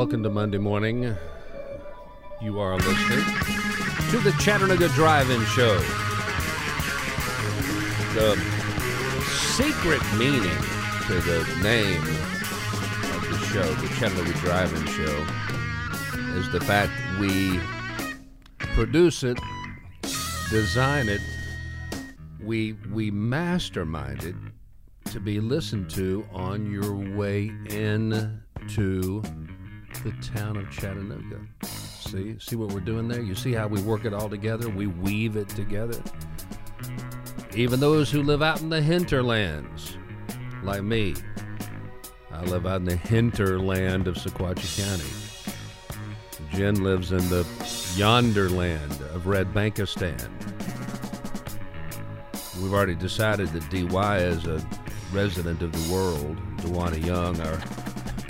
[0.00, 1.14] Welcome to Monday morning.
[2.40, 3.22] You are listening
[4.10, 5.78] to the Chattanooga Drive-In Show.
[8.14, 8.34] The
[9.28, 10.56] secret meaning
[11.06, 15.26] to the name of the show, the Chattanooga Drive-In Show,
[16.38, 17.60] is the fact we
[18.58, 19.38] produce it,
[20.48, 21.20] design it,
[22.42, 24.34] we we mastermind it
[25.12, 29.22] to be listened to on your way in to
[30.02, 31.40] the town of Chattanooga.
[31.62, 33.20] See, see what we're doing there?
[33.20, 34.68] You see how we work it all together?
[34.68, 36.00] We weave it together.
[37.54, 39.98] Even those who live out in the hinterlands,
[40.62, 41.14] like me,
[42.32, 46.56] I live out in the hinterland of Sequatchie County.
[46.56, 47.46] Jen lives in the
[47.96, 50.28] yonderland of Red Bankistan.
[52.62, 54.66] We've already decided that DY is a
[55.12, 56.36] resident of the world.
[56.58, 57.60] Dewana Young, our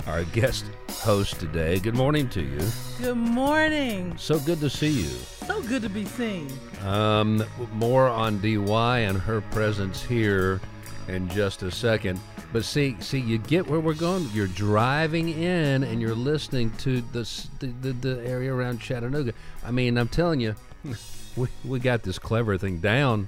[0.07, 0.65] our guest
[1.01, 1.79] host today.
[1.79, 2.59] Good morning to you.
[2.99, 4.15] Good morning.
[4.17, 5.09] So good to see you.
[5.47, 6.47] So good to be seen.
[6.85, 7.43] Um,
[7.73, 10.61] more on DY and her presence here
[11.07, 12.19] in just a second.
[12.53, 14.29] But see, see, you get where we're going.
[14.31, 19.33] You're driving in and you're listening to this, the, the the area around Chattanooga.
[19.65, 20.55] I mean, I'm telling you,
[21.35, 23.27] we we got this clever thing down.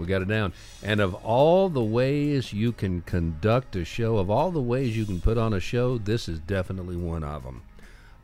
[0.00, 0.52] We got it down.
[0.82, 5.04] And of all the ways you can conduct a show, of all the ways you
[5.04, 7.62] can put on a show, this is definitely one of them.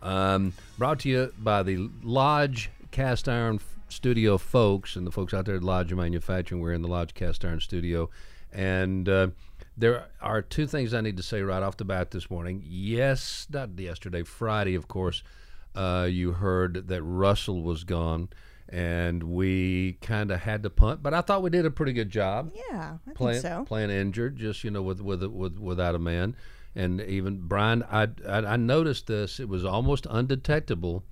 [0.02, 5.46] Um, brought to you by the Lodge Cast Iron Studio folks and the folks out
[5.46, 6.60] there at Lodge Manufacturing.
[6.60, 8.10] We're in the Lodge Cast Iron Studio.
[8.52, 9.28] And uh,
[9.76, 12.62] there are two things I need to say right off the bat this morning.
[12.64, 15.22] Yes, not yesterday, Friday, of course,
[15.74, 18.28] uh, you heard that Russell was gone
[18.68, 22.10] and we kind of had to punt, but I thought we did a pretty good
[22.10, 22.52] job.
[22.70, 23.64] Yeah, I playing, think so.
[23.64, 26.36] Playing injured, just you know, with with with without a man,
[26.74, 29.38] and even Brian, I, I I noticed this.
[29.38, 31.04] It was almost undetectable,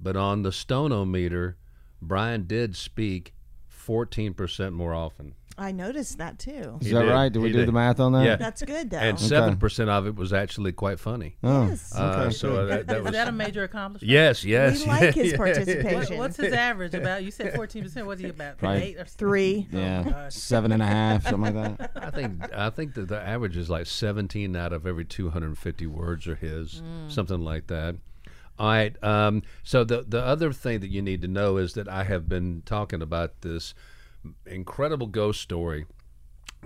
[0.00, 1.56] but on the stonometer,
[2.00, 3.34] Brian did speak
[3.68, 5.34] fourteen percent more often.
[5.58, 6.76] I noticed that too.
[6.82, 7.10] Is He that did.
[7.10, 7.32] right?
[7.32, 7.68] Did we He do did.
[7.68, 8.24] the math on that?
[8.26, 8.36] Yeah.
[8.36, 8.98] That's good though.
[8.98, 11.36] And seven percent of it was actually quite funny.
[11.42, 11.94] Oh, Yes.
[11.96, 12.30] Uh, okay.
[12.34, 14.10] so that, that Is was that a major accomplishment?
[14.10, 14.80] yes, yes.
[14.80, 15.38] we like his yeah.
[15.38, 16.18] What, participation.
[16.18, 17.24] what's his average about?
[17.24, 18.04] You said 14%.
[18.04, 18.60] What's he about?
[18.62, 18.82] Right.
[18.82, 19.66] Eight or Three.
[19.72, 20.34] Oh, yeah, gosh.
[20.34, 21.90] seven and a half, something like that.
[21.96, 26.26] I think I think that the average is like 17 out of every 250 words
[26.26, 27.96] are his, something like that.
[28.58, 29.02] All right.
[29.02, 32.28] Um, so the the other thing that you need to know is that I have
[32.28, 33.74] been talking about this
[34.46, 35.86] incredible ghost story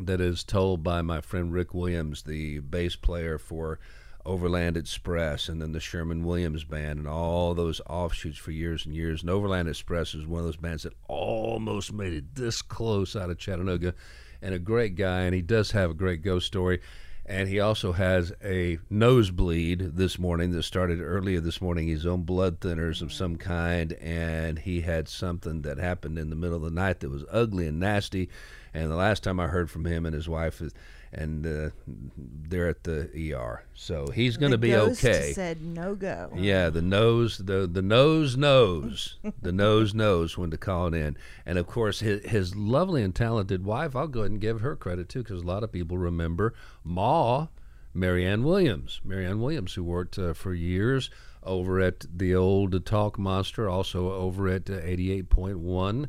[0.00, 3.78] that is told by my friend Rick Williams, the bass player for
[4.24, 8.94] Overland Express and then the Sherman Williams Band and all those offshoots for years and
[8.94, 9.22] years.
[9.22, 13.30] And Overland Express is one of those bands that almost made it this close out
[13.30, 13.94] of Chattanooga
[14.42, 15.22] and a great guy.
[15.22, 16.80] And he does have a great ghost story.
[17.26, 21.86] And he also has a nosebleed this morning that started earlier this morning.
[21.86, 26.36] He's on blood thinners of some kind, and he had something that happened in the
[26.36, 28.28] middle of the night that was ugly and nasty.
[28.74, 30.72] And the last time I heard from him and his wife is,
[31.12, 31.70] and uh,
[32.16, 33.64] they're at the ER.
[33.74, 35.32] So he's going to be okay.
[35.32, 36.30] Said no go.
[36.36, 41.16] Yeah, the nose, the the nose knows, the nose knows when to call it in,
[41.44, 43.96] and of course his his lovely and talented wife.
[43.96, 46.54] I'll go ahead and give her credit too, because a lot of people remember
[46.84, 47.48] Ma,
[47.92, 51.10] Marianne Williams, Marianne Williams, who worked uh, for years
[51.42, 56.08] over at the old Talk Monster, also over at eighty eight point one.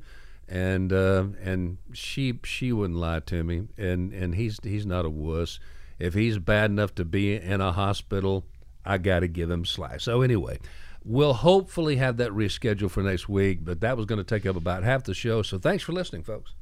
[0.51, 5.09] And uh, and she she wouldn't lie to me, and and he's he's not a
[5.09, 5.61] wuss.
[5.97, 8.45] If he's bad enough to be in a hospital,
[8.83, 10.01] I got to give him slack.
[10.01, 10.59] So anyway,
[11.05, 14.57] we'll hopefully have that rescheduled for next week, but that was going to take up
[14.57, 15.41] about half the show.
[15.41, 16.53] So thanks for listening, folks.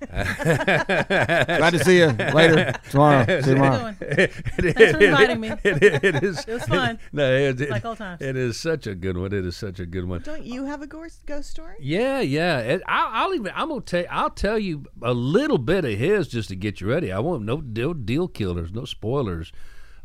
[0.10, 3.24] Glad to see you later tomorrow.
[3.26, 3.94] See you tomorrow.
[4.00, 4.28] you doing?
[4.74, 5.48] Thanks for inviting me.
[5.64, 6.40] It, it, it is.
[6.46, 6.98] It was fun.
[7.12, 8.20] No, it, it- Like old times.
[8.22, 9.32] It is such a good one.
[9.32, 10.22] It is such a good one.
[10.22, 11.76] Don't you have a ghost ghost story?
[11.80, 12.58] Yeah, yeah.
[12.60, 13.52] It, I'll, I'll even.
[13.54, 14.04] I'm gonna tell.
[14.10, 17.10] I'll tell you a little bit of his just to get you ready.
[17.12, 19.52] I won't no deal, deal killers, no spoilers.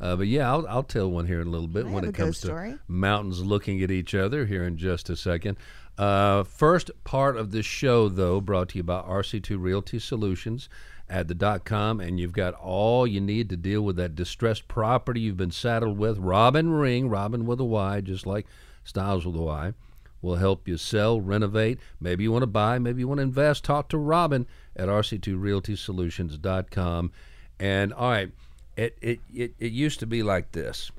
[0.03, 2.13] Uh, but yeah, I'll, I'll tell one here in a little bit I when it
[2.13, 2.75] comes to story.
[2.89, 5.55] mountains looking at each other here in just a second.
[5.97, 10.67] Uh, first part of this show, though, brought to you by RC2 Realty Solutions
[11.09, 14.67] at the dot com, and you've got all you need to deal with that distressed
[14.67, 16.17] property you've been saddled with.
[16.17, 18.45] Robin Ring, Robin with a Y, just like
[18.83, 19.73] Styles with a Y,
[20.21, 21.79] will help you sell, renovate.
[22.01, 23.63] Maybe you want to buy, maybe you want to invest.
[23.63, 27.11] Talk to Robin at rc2realtysolutions.com.
[27.59, 28.31] And all right,
[28.75, 30.91] it it, it, it used to be like this.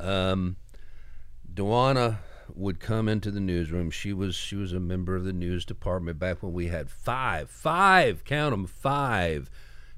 [0.00, 0.56] Um,
[1.52, 2.18] Dewana
[2.54, 3.90] would come into the newsroom.
[3.90, 7.50] She was she was a member of the news department back when we had five,
[7.50, 9.50] five, count them, five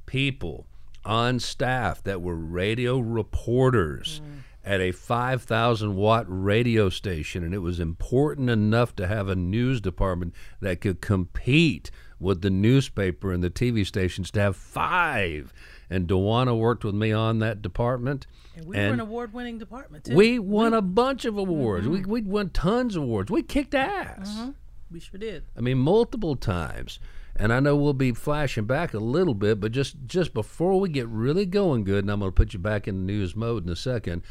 [0.06, 0.66] people
[1.04, 4.20] on staff that were radio reporters
[4.64, 9.80] at a 5,000 watt radio station, and it was important enough to have a news
[9.80, 15.52] department that could compete with the newspaper and the TV stations to have five.
[15.88, 18.26] And Dewana worked with me on that department.
[18.56, 20.16] And we were an award-winning department too.
[20.16, 20.78] We won mm-hmm.
[20.78, 21.86] a bunch of awards.
[21.86, 22.10] We mm-hmm.
[22.10, 23.30] we won tons of awards.
[23.30, 24.30] We kicked ass.
[24.30, 24.50] Mm-hmm.
[24.90, 25.44] we sure did.
[25.56, 26.98] I mean, multiple times.
[27.38, 30.88] And I know we'll be flashing back a little bit, but just just before we
[30.88, 33.70] get really going good, and I'm going to put you back in news mode in
[33.70, 34.22] a second.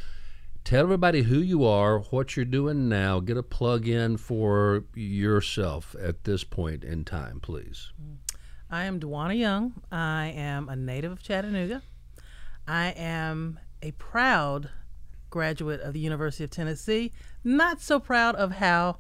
[0.63, 3.19] Tell everybody who you are, what you're doing now.
[3.19, 7.91] Get a plug in for yourself at this point in time, please.
[8.01, 8.15] Mm.
[8.75, 9.71] I am Dewana Young.
[9.89, 11.81] I am a native of Chattanooga.
[12.67, 14.69] I am a proud
[15.29, 17.13] graduate of the University of Tennessee.
[17.41, 18.97] Not so proud of how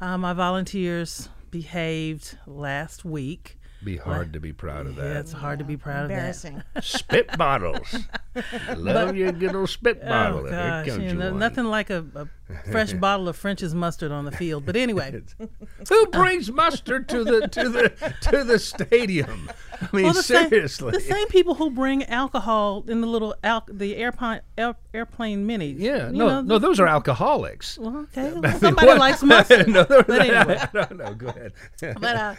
[0.00, 3.56] uh, my volunteers behaved last week.
[3.84, 5.16] Be hard to be proud of Yeah, that.
[5.18, 6.14] it's hard to be proud of that.
[6.14, 6.62] Embarrassing.
[6.80, 7.94] spit bottles.
[8.76, 10.46] Love your good old spit bottle.
[10.46, 12.26] Oh gosh, you you know, nothing like a, a
[12.70, 14.64] fresh bottle of French's mustard on the field.
[14.64, 15.22] But anyway,
[15.88, 19.50] Who brings mustard to the to the to the stadium?
[19.82, 20.92] I mean, well, the seriously.
[20.92, 25.46] same, the same people who bring alcohol in the little al- the airplane air, airplane
[25.46, 25.76] minis.
[25.78, 27.76] Yeah, you no, know, no, those are alcoholics.
[27.78, 29.68] Well, okay, well, mean, somebody what- likes mustard.
[29.68, 31.18] no, they're but anyway, I don't.
[31.18, 31.52] Go ahead.
[32.00, 32.34] but uh,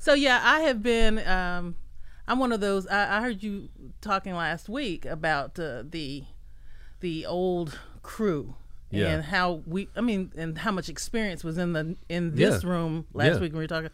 [0.00, 1.18] so yeah, I have been.
[1.26, 1.76] Um,
[2.26, 2.86] I'm one of those.
[2.88, 3.68] I, I heard you
[4.00, 6.24] talking last week about uh, the
[7.00, 8.54] the old crew
[8.90, 9.08] Yeah.
[9.08, 9.88] and how we.
[9.96, 12.70] I mean, and how much experience was in the in this Yeah.
[12.70, 13.40] room last Yeah.
[13.40, 13.90] week when we were talking.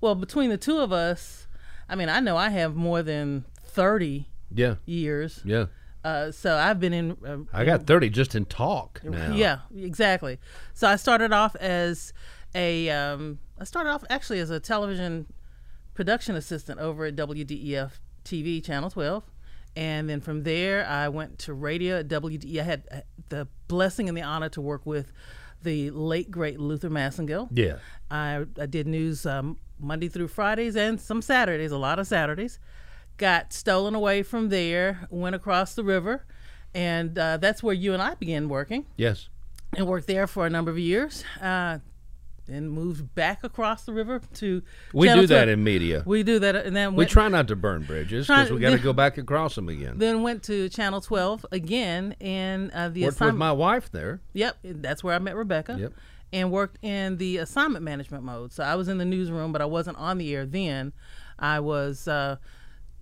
[0.00, 1.46] Well, between the two of us,
[1.88, 5.40] I mean, I know I have more than thirty yeah, years.
[5.44, 5.66] yeah.
[6.04, 7.16] Uh, so I've been in.
[7.26, 9.34] Uh, I got thirty just in talk now.
[9.34, 10.38] yeah, exactly.
[10.74, 12.12] So I started off as
[12.54, 15.26] a um, I started off actually as a television
[15.98, 17.90] production assistant over at WDEF
[18.24, 19.24] TV Channel 12.
[19.74, 22.60] And then from there, I went to radio at WDE.
[22.60, 23.00] I had uh,
[23.30, 25.10] the blessing and the honor to work with
[25.64, 27.48] the late, great Luther Massengill.
[27.50, 27.78] yeah.
[28.12, 32.60] I, I did news um, Monday through Fridays and some Saturdays, a lot of Saturdays.
[33.16, 36.24] Got stolen away from there, went across the river,
[36.74, 39.28] and uh, that's where you and I began working Yes.
[39.76, 41.24] and worked there for a number of years.
[41.42, 41.78] Uh,
[42.48, 44.62] then moved back across the river to.
[44.92, 45.48] We Channel do that 12.
[45.50, 46.02] in media.
[46.06, 48.70] We do that, and then We went, try not to burn bridges because we got
[48.70, 49.98] to go back across them again.
[49.98, 54.20] then went to Channel 12 again, and uh, the Worked with my wife there.
[54.32, 55.76] Yep, that's where I met Rebecca.
[55.78, 55.92] Yep.
[56.30, 58.52] And worked in the assignment management mode.
[58.52, 60.92] So I was in the newsroom, but I wasn't on the air then.
[61.38, 62.36] I was uh,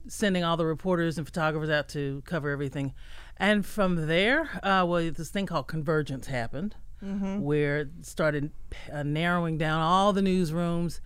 [0.07, 2.95] sending all the reporters and photographers out to cover everything.
[3.37, 8.51] And from there, uh, well, this thing called convergence happened, where it started
[8.93, 11.01] uh, narrowing down all the newsrooms.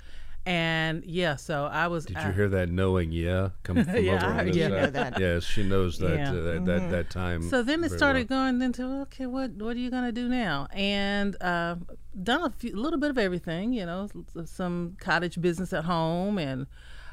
[0.46, 2.06] And yeah, so I was.
[2.06, 4.62] Did uh, you hear that knowing yeah come from Yeah, over I on this you
[4.62, 4.70] side?
[4.70, 5.20] know that.
[5.20, 6.30] Yes, she knows that Yeah.
[6.30, 7.42] uh, that, that that time.
[7.42, 8.44] So then it started well.
[8.44, 10.66] going into okay, what what are you gonna do now?
[10.72, 11.76] And uh,
[12.22, 14.08] done a few, little bit of everything, you know,
[14.46, 16.66] some cottage business at home, and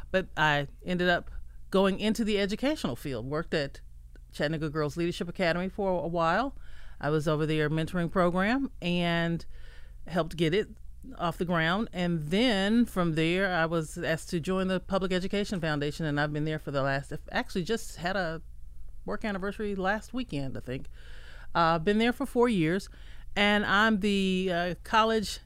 [0.09, 1.29] but I ended up
[1.69, 3.25] going into the educational field.
[3.29, 3.81] Worked at
[4.31, 6.55] Chattanooga Girls Leadership Academy for a while.
[6.99, 9.45] I was over there mentoring program and
[10.07, 10.69] helped get it
[11.17, 11.89] off the ground.
[11.93, 16.33] And then from there, I was asked to join the Public Education Foundation, and I've
[16.33, 17.13] been there for the last.
[17.31, 18.41] Actually, just had a
[19.05, 20.87] work anniversary last weekend, I think.
[21.55, 22.89] I've uh, been there for four years,
[23.35, 25.39] and I'm the uh, college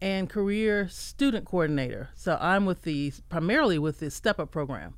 [0.00, 2.10] and career student coordinator.
[2.14, 4.94] So I'm with the primarily with the Step Up program,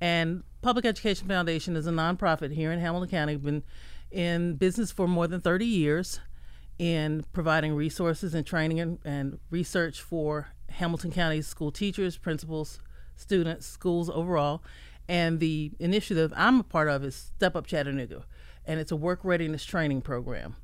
[0.00, 3.36] and Public Education Foundation is a nonprofit here in Hamilton County.
[3.36, 3.62] Been
[4.14, 6.20] in business for more than 30 years
[6.78, 12.78] in providing resources and training and, and research for Hamilton County school teachers, principals,
[13.16, 14.62] students, schools overall.
[15.08, 18.24] And the initiative I'm a part of is Step Up Chattanooga,
[18.64, 20.56] and it's a work readiness training program.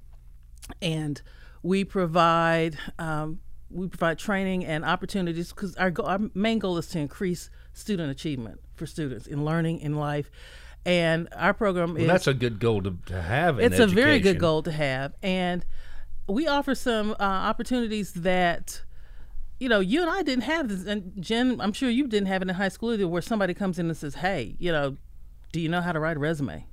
[0.81, 1.21] And
[1.63, 3.41] we provide um,
[3.71, 8.11] we provide training and opportunities because our, go- our main goal is to increase student
[8.11, 10.31] achievement for students in learning in life.
[10.87, 13.59] And our program Well, is that's a good goal to, to have.
[13.59, 15.65] In it's a very good goal to have and
[16.27, 18.83] we offer some uh, opportunities that
[19.59, 22.41] you know you and i didn't have this and jen i'm sure you didn't have
[22.41, 24.97] it in high school either where somebody comes in and says hey you know
[25.53, 26.65] do you know how to write a resume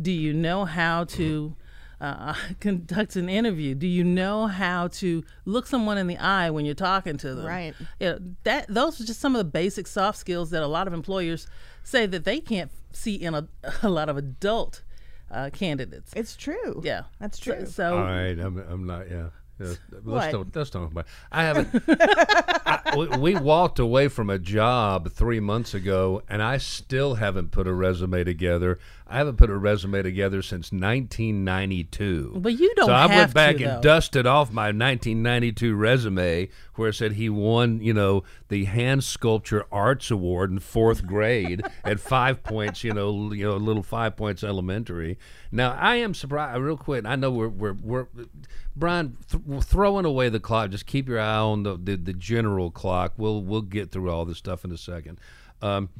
[0.00, 1.56] do you know how to
[2.00, 6.64] uh, conduct an interview do you know how to look someone in the eye when
[6.64, 7.74] you're talking to them Right.
[7.98, 10.86] you know, that those are just some of the basic soft skills that a lot
[10.86, 11.46] of employers
[11.82, 13.48] say that they can't see in a,
[13.82, 14.82] a lot of adult
[15.30, 16.80] uh, candidates It's true.
[16.84, 17.66] yeah, That's So- true.
[17.66, 19.10] So, All right, I'm, I'm not.
[19.10, 19.28] Yeah.
[19.60, 21.06] Yeah, let's don't let's talk about.
[21.30, 21.82] I haven't.
[21.88, 27.52] I, we, we walked away from a job three months ago, and I still haven't
[27.52, 28.78] put a resume together.
[29.06, 32.32] I haven't put a resume together since 1992.
[32.36, 36.88] But you don't So I went back to, and dusted off my 1992 resume, where
[36.88, 42.00] it said he won, you know, the Hand Sculpture Arts Award in fourth grade at
[42.00, 45.18] five points, you know, you know, little five points elementary.
[45.52, 46.60] Now I am surprised.
[46.60, 48.06] Real quick, I know we're we're, we're
[48.76, 50.70] Brian th- throwing away the clock.
[50.70, 53.14] Just keep your eye on the, the the general clock.
[53.16, 55.20] We'll we'll get through all this stuff in a second.
[55.62, 55.90] Um,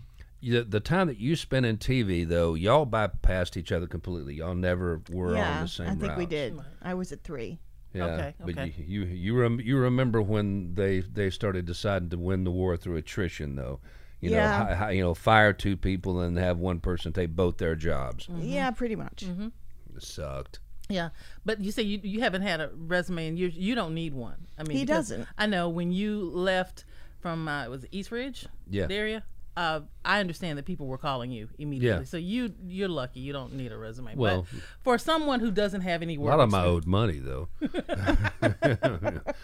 [0.41, 4.35] you, the time that you spent in TV, though, y'all bypassed each other completely.
[4.35, 6.59] Y'all never were on yeah, the same I think we did.
[6.83, 7.61] I was at three.
[7.95, 8.75] Yeah, Okay, but okay.
[8.77, 12.77] you you you, rem- you remember when they they started deciding to win the war
[12.77, 13.79] through attrition, though.
[14.21, 14.65] You know, Yeah.
[14.67, 18.27] hi- hi- you know, fire two people and have one person take both their jobs.
[18.27, 18.43] Mm-hmm.
[18.43, 19.23] Yeah, pretty much.
[19.23, 20.59] It sucked.
[20.89, 21.11] Yeah,
[21.47, 24.47] but you say you you haven't had a resume and you you don't need one.
[24.59, 25.27] I mean, He doesn't.
[25.39, 26.85] I know when you left
[27.21, 28.87] from uh, was it East Ridge, Yeah.
[28.87, 29.25] the area.
[29.57, 32.05] Uh, I understand that people were calling you immediately, Yeah.
[32.07, 33.21] so you you're lucky.
[33.21, 34.15] You don't need a resume.
[34.17, 36.87] Well- but for someone who doesn't have any A work, lot of my experience- owed
[36.87, 37.49] money, though.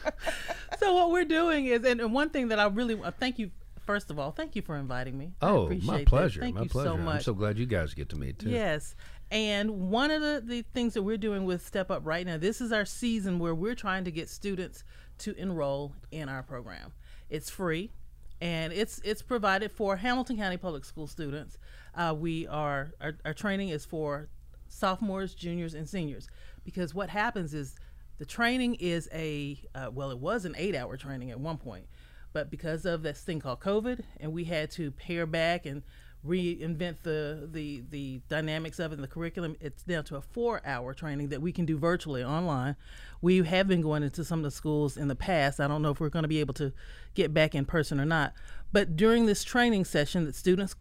[0.79, 3.51] So what we're doing is, and, and one thing that I really uh, thank you.
[3.87, 5.33] First of all, thank you for inviting me.
[5.43, 6.41] I Oh, appreciate my pleasure.
[6.41, 6.91] Thank my you pleasure.
[6.91, 7.15] so much.
[7.17, 8.49] I'm so glad you guys get to meet too.
[8.51, 8.95] Yes.
[9.31, 12.61] And one of the, the things that we're doing with Step Up right now, this
[12.61, 14.83] is our season where we're trying to get students
[15.19, 16.93] to enroll in our program.
[17.29, 17.93] It's free
[18.41, 21.59] and it's it's provided for Hamilton County Public School students.
[21.95, 24.29] Uh, we are our, our training is for
[24.69, 26.29] sophomores, juniors, and seniors
[26.65, 27.77] because what happens is
[28.19, 31.87] the training is a uh, well, it was an eight-hour training at one point,
[32.33, 35.83] but because of this thing called COVID, and we had to pare back and
[36.27, 40.93] reinvent the the the dynamics of it and the curriculum, it's down to a four-hour
[40.95, 42.77] training that we can do virtually online.
[43.23, 45.61] We have been going into some of the schools in the past.
[45.61, 46.73] I don't know if we're going to be able to
[47.15, 48.35] get back in person or not,
[48.73, 50.75] but during this training session that students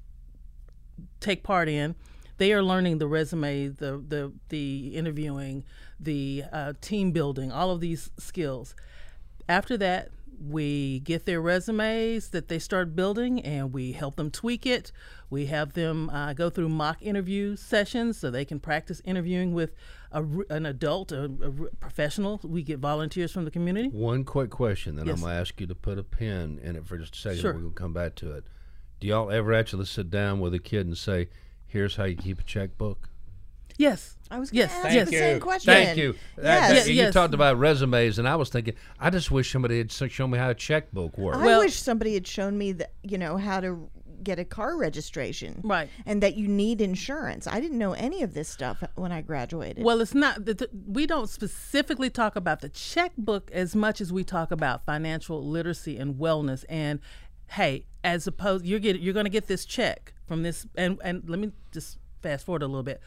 [1.20, 1.96] take part in.
[2.38, 5.66] They are learning the resume, the the the interviewing,
[6.00, 8.76] the uh, team building, all of these skills.
[9.50, 14.66] After that, we get their resumes that they start building, and we help them tweak
[14.66, 14.92] it.
[15.30, 19.74] We have them uh, go through mock interview sessions so they can practice interviewing with
[20.12, 21.30] a, an adult, a
[21.80, 22.40] professional.
[22.44, 23.90] We get volunteers from the community.
[23.90, 25.18] One quick question, then Yes.
[25.18, 27.40] I'm gonna ask you to put a pin in it for just a second.
[27.40, 27.54] Sure.
[27.54, 28.46] We're gonna come back to it.
[29.00, 31.30] Do y'all ever actually sit down with a kid and say,
[31.68, 33.09] "Here's how you keep a checkbook"?
[33.80, 34.18] Yes.
[34.30, 35.10] I was going Yes, to ask yes.
[35.10, 35.74] the same question.
[35.74, 36.14] Thank you.
[36.38, 36.88] Yes.
[36.88, 37.14] you yes.
[37.14, 40.50] talked about resumes, and I was thinking, I just wish somebody had shown me how
[40.50, 41.38] a checkbook works.
[41.40, 43.90] I Well- wish somebody had shown me that you know how to
[44.22, 45.90] get a car registration, Right.
[46.06, 47.48] And that you need insurance.
[47.48, 49.82] I didn't know any of this stuff when I graduated.
[49.82, 54.12] Well, it's not that th- we don't specifically talk about the checkbook as much as
[54.12, 56.66] we talk about financial literacy and wellness.
[56.68, 57.00] And
[57.52, 61.24] hey, as opposed you're get you're going to get this check from this, and and
[61.30, 63.02] let me just fast forward a little bit.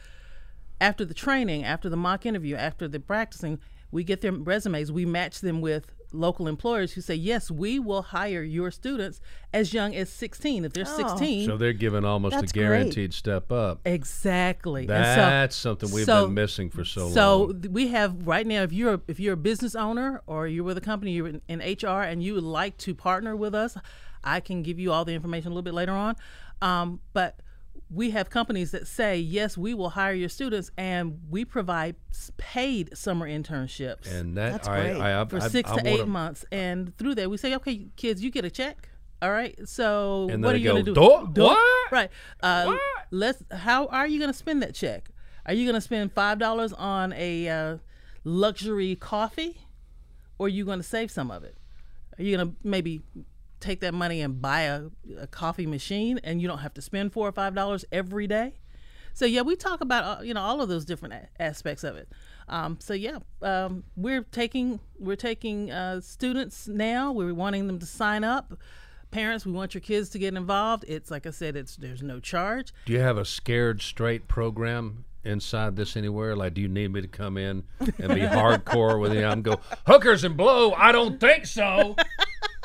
[0.83, 3.59] After the training, after the mock interview, after the practicing,
[3.89, 4.91] we get their resumes.
[4.91, 9.21] We match them with local employers who say, yes, we will hire your students
[9.53, 10.65] as young as 16.
[10.65, 12.63] If they're 16, So they're given almost That's a great.
[12.63, 13.79] guaranteed step up.
[13.85, 14.81] Exactly.
[14.81, 17.63] And so- That's something we've so- been missing for so, So long.
[17.63, 18.63] So we have right now.
[18.63, 21.41] If you're a, if you're a business owner or you're with a company, you're in,
[21.47, 23.77] in HR, and you would like to partner with us,
[24.21, 26.17] I can give you all the information a little bit later on.
[26.61, 27.39] Um, but
[27.93, 31.95] we have companies that say yes, we will hire your students, and we provide
[32.37, 34.99] paid summer internships And that That's I, great.
[34.99, 36.45] I, I, for six I to eight wanna- months.
[36.51, 38.89] And through that, we say, okay, kids, you get a check.
[39.21, 39.55] All right.
[39.67, 41.33] So And what then are you going to go, do?
[41.33, 41.91] "Duh, what?
[41.91, 42.09] Right.
[42.41, 42.79] Uh, What?
[43.11, 43.43] Let's.
[43.51, 45.09] How are you going to spend that check?
[45.45, 47.77] Are you going to spend five dollars on a uh,
[48.23, 49.59] luxury coffee,
[50.39, 51.55] or are you going to save some of it?
[52.17, 53.01] Are you going to maybe
[53.63, 54.83] take that money and buy a,
[55.17, 58.53] a coffee machine, and you don't have to spend four or five dollars every day?
[59.13, 61.95] So yeah, we talk about uh, you know all of those different a- aspects of
[61.95, 62.09] it.
[62.49, 67.11] Um, so yeah, um, we're taking we're taking uh, students now.
[67.11, 68.53] We're wanting them to sign up.
[69.11, 70.85] Parents, we want your kids to get involved.
[70.87, 72.73] It's like I said, it's there's no charge.
[72.85, 76.35] Do you have a scared straight program inside this anywhere?
[76.35, 79.59] Like, do you need me to come in and be hardcore with you and go
[79.85, 80.73] hookers and blow?
[80.73, 81.95] I don't think so.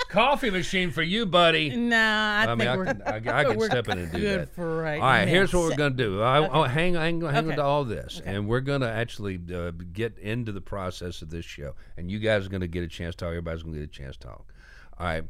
[0.09, 1.71] Coffee machine for you, buddy.
[1.77, 4.13] No, I, I think mean, I we're can, I, I can we're step in and
[4.13, 4.55] do good that.
[4.55, 5.31] for right All right, now.
[5.31, 6.23] here's what we're gonna do.
[6.23, 10.17] I, I'll hang, hang, hang on to all this, and we're gonna actually uh, get
[10.19, 13.25] into the process of this show, and you guys are gonna get a chance to
[13.25, 13.29] talk.
[13.29, 14.53] Everybody's gonna get a chance to talk.
[14.99, 15.25] All right,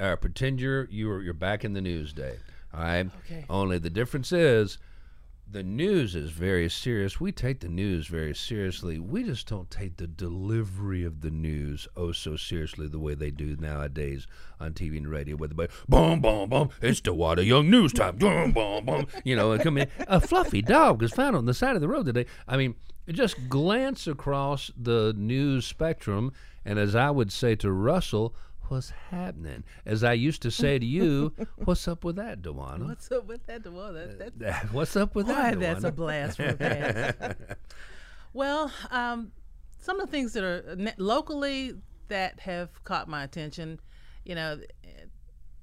[0.00, 2.36] uh, pretend you're you're you're back in the news day.
[2.74, 3.08] All right.
[3.24, 3.44] Okay.
[3.48, 4.78] Only the difference is,
[5.50, 7.20] the news is very serious.
[7.20, 8.98] We take the news very seriously.
[8.98, 13.30] We just don't take the delivery of the news oh so seriously the way they
[13.30, 14.26] do nowadays
[14.58, 15.36] on TV and radio.
[15.36, 18.16] Where the boom, boom, boom, it's the Water Young News time.
[18.16, 19.06] Boom, boom, boom.
[19.24, 19.88] You know, come in.
[20.08, 22.26] A fluffy dog was found on the side of the road today.
[22.48, 22.74] I mean,
[23.08, 26.32] just glance across the news spectrum,
[26.64, 28.34] and as I would say to Russell,
[28.68, 29.64] what's happening?
[29.84, 32.88] As I used to say to you, what's up with that, Dewana?
[32.88, 33.62] What's up with that?
[34.36, 35.60] That's What's up with Boy, that?
[35.60, 37.36] that's a blast from the past.
[38.32, 39.32] well, um,
[39.78, 41.74] some of the things that are locally
[42.08, 43.80] that have caught my attention,
[44.24, 44.58] you know,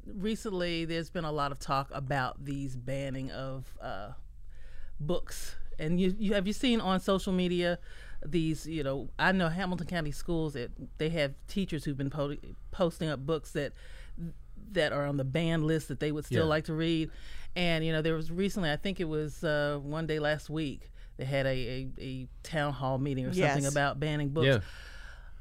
[0.06, 4.12] recently there's been a lot of talk about these banning of uh,
[5.00, 5.56] books.
[5.80, 7.80] And you, you have you seen on social media
[8.26, 8.66] these?
[8.68, 12.38] You know, I know Hamilton County schools that they have teachers who've been po-
[12.72, 13.74] posting up books that
[14.74, 16.50] that are on the banned list that they would still Yeah.
[16.50, 17.10] like to read.
[17.56, 20.90] And you know, there was recently, I think it was uh, one day last week,
[21.18, 23.72] they had a, a, a town hall meeting or something Yes.
[23.72, 24.48] about banning books.
[24.48, 24.60] Yeah.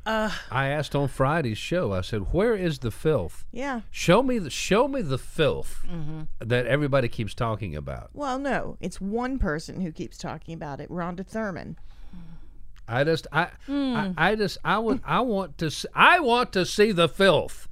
[0.06, 1.92] I asked on Friday's show.
[1.92, 3.44] I said, "Where is the filth?
[3.52, 3.82] Yeah.
[3.90, 6.22] Show me the show me the filth Mm-hmm.
[6.40, 10.88] that everybody keeps talking about." Well, no, it's one person who keeps talking about it,
[10.90, 11.76] Rhonda Thurman.
[12.92, 13.94] I just I, Hmm.
[13.96, 17.68] I I just I would I want to see, I want to see the filth.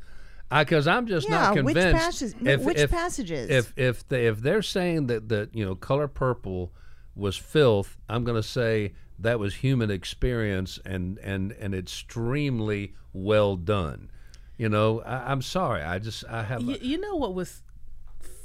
[0.51, 2.03] Because I'm just not Yeah, which convinced.
[2.05, 3.51] passages- which passages?
[3.51, 6.73] If if they if they're saying that that you know color purple
[7.15, 13.57] was filth, I'm going to say that was human experience and and and extremely well
[13.57, 14.11] done.
[14.57, 15.83] You know, I, I'm sorry.
[15.83, 16.63] I just I have.
[16.63, 17.63] You, you know what was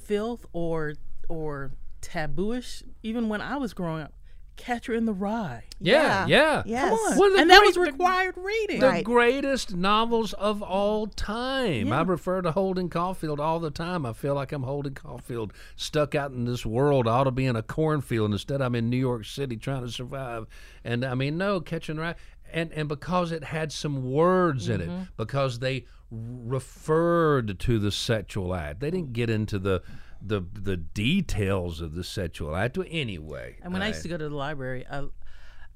[0.06, 0.96] filth or
[1.30, 4.14] or tabooish even when I was growing up?
[4.56, 5.64] Catcher in the Rye.
[5.80, 6.64] yeah, yeah.
[6.66, 6.90] Yes.
[6.90, 7.18] Come on.
[7.18, 8.80] One of and that was great- the- required reading.
[8.80, 9.04] the Right.
[9.04, 11.92] greatest novels of all time.
[11.92, 14.06] I refer to Holden Caulfield all the time.
[14.06, 17.08] I feel like I'm Holden Caulfield, stuck out in this world.
[17.08, 18.32] I ought to be in a cornfield.
[18.32, 20.46] Instead, I'm in New York City trying to survive.
[20.84, 22.16] And I mean, no, catching right.
[22.52, 25.04] And and because it had some words in it, mm-hmm.
[25.18, 29.82] because they referred to the sexual act, they didn't get into the
[30.26, 33.58] the the details of the sexual act anyway.
[33.62, 35.06] And when I used to go to the library, I,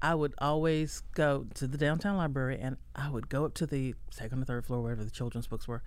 [0.00, 3.94] I would always go to the downtown library and I would go up to the
[4.10, 5.82] second or third floor, wherever the children's books were,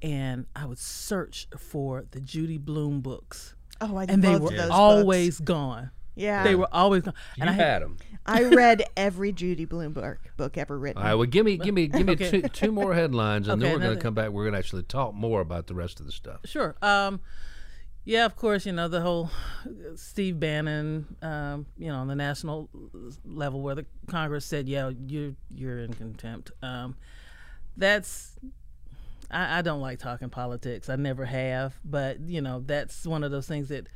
[0.00, 3.54] and I would search for the Judy Blume books.
[3.80, 5.46] Oh, I And they were those always books.
[5.46, 5.90] gone.
[6.14, 6.44] Yeah.
[6.44, 7.14] They were always gone.
[7.36, 7.96] you And I had them.
[8.26, 11.02] I read every Judy Blume book, book ever written.
[11.02, 12.30] All right, well, give me, give me, give me Okay.
[12.30, 14.30] two, two more headlines, and then we're going to come back.
[14.30, 16.40] We're going to actually talk more about the rest of the stuff.
[16.44, 16.76] Sure.
[16.82, 17.20] Um,
[18.04, 19.30] yeah, of course, you know, the whole
[19.94, 22.68] Steve Bannon, um, you know, on the national
[23.24, 26.50] level where the Congress said, yeah, you're, you're in contempt.
[26.62, 26.96] Um,
[27.76, 28.38] that's,
[29.30, 30.88] I, I don't like talking politics.
[30.88, 33.88] I never have, but, you know, that's one of those things that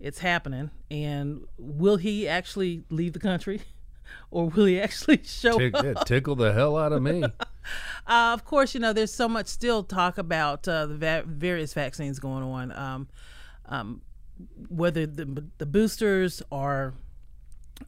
[0.00, 0.70] it's happening.
[0.90, 3.60] And will he actually leave the country?
[4.30, 6.04] Or will he actually show Tick, up?
[6.06, 7.24] tickle the hell out of me.
[8.06, 11.74] Uh, of course, you know, there's so much still talk about uh, the va- various
[11.74, 12.72] vaccines going on.
[12.72, 13.08] Um,
[13.66, 14.00] um,
[14.70, 16.94] whether the the boosters are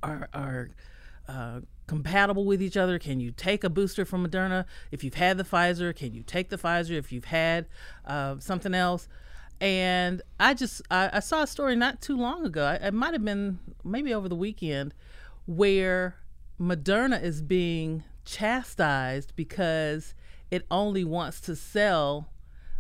[0.03, 0.69] are are
[1.27, 2.99] uh, compatible with each other.
[2.99, 5.97] Can you take a booster from Moderna if you've had the Pfizer?
[5.97, 7.65] Can you take the Pfizer if you've had
[8.05, 9.09] uh, something else?
[9.63, 12.65] And I just I, I saw a story not too long ago.
[12.67, 14.93] I- It might have been maybe over the weekend
[15.51, 16.15] where
[16.61, 20.15] Moderna is being chastised because
[20.49, 22.31] it only wants to sell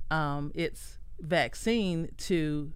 [0.09, 2.73] um, its vaccine to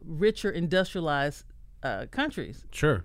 [0.00, 1.44] richer industrialized
[1.82, 2.64] uh, countries.
[2.70, 3.04] Sure.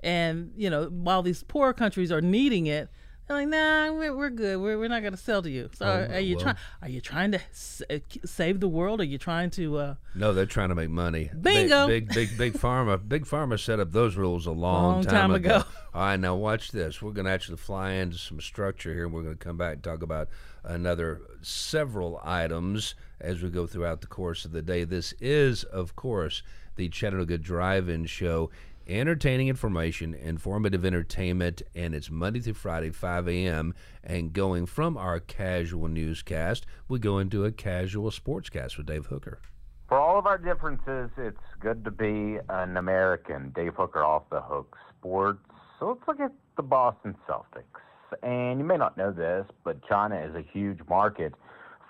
[0.00, 2.88] And, you know, while these poor countries are needing it,
[3.28, 4.56] they're like, nah, we're, we're good.
[4.60, 5.68] We're, we're not going to sell to you.
[5.74, 6.42] So Oh, are, are you well.
[6.44, 6.56] trying?
[6.82, 9.00] Are you trying to s- uh, save the world?
[9.00, 9.76] Are you trying to?
[9.78, 11.30] Uh, No, they're trying to make money.
[11.40, 11.86] Big- Bingo.
[11.86, 13.06] Big, big, big, pharma.
[13.06, 15.56] Big pharma set up those rules a long, Long time, time ago.
[15.56, 15.64] ago.
[15.94, 17.02] All right, now watch this.
[17.02, 19.74] We're going to actually fly into some structure here, and we're going to come back
[19.74, 20.28] and talk about
[20.64, 24.84] another several items as we go throughout the course of the day.
[24.84, 26.42] This is, of course,
[26.76, 28.50] the Chattanooga Drive-In Show.
[28.88, 33.74] Entertaining information, informative entertainment, and it's Monday through Friday, 5 a.m.
[34.02, 39.40] And going from our casual newscast, we go into a casual sportscast with Dave Hooker.
[39.90, 43.52] For all of our differences, it's good to be an American.
[43.54, 45.44] Dave Hooker off the hook sports.
[45.78, 47.64] So let's look at the Boston Celtics.
[48.22, 51.34] And you may not know this, but China is a huge market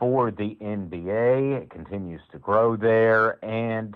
[0.01, 1.63] for the NBA.
[1.63, 3.95] It continues to grow there, and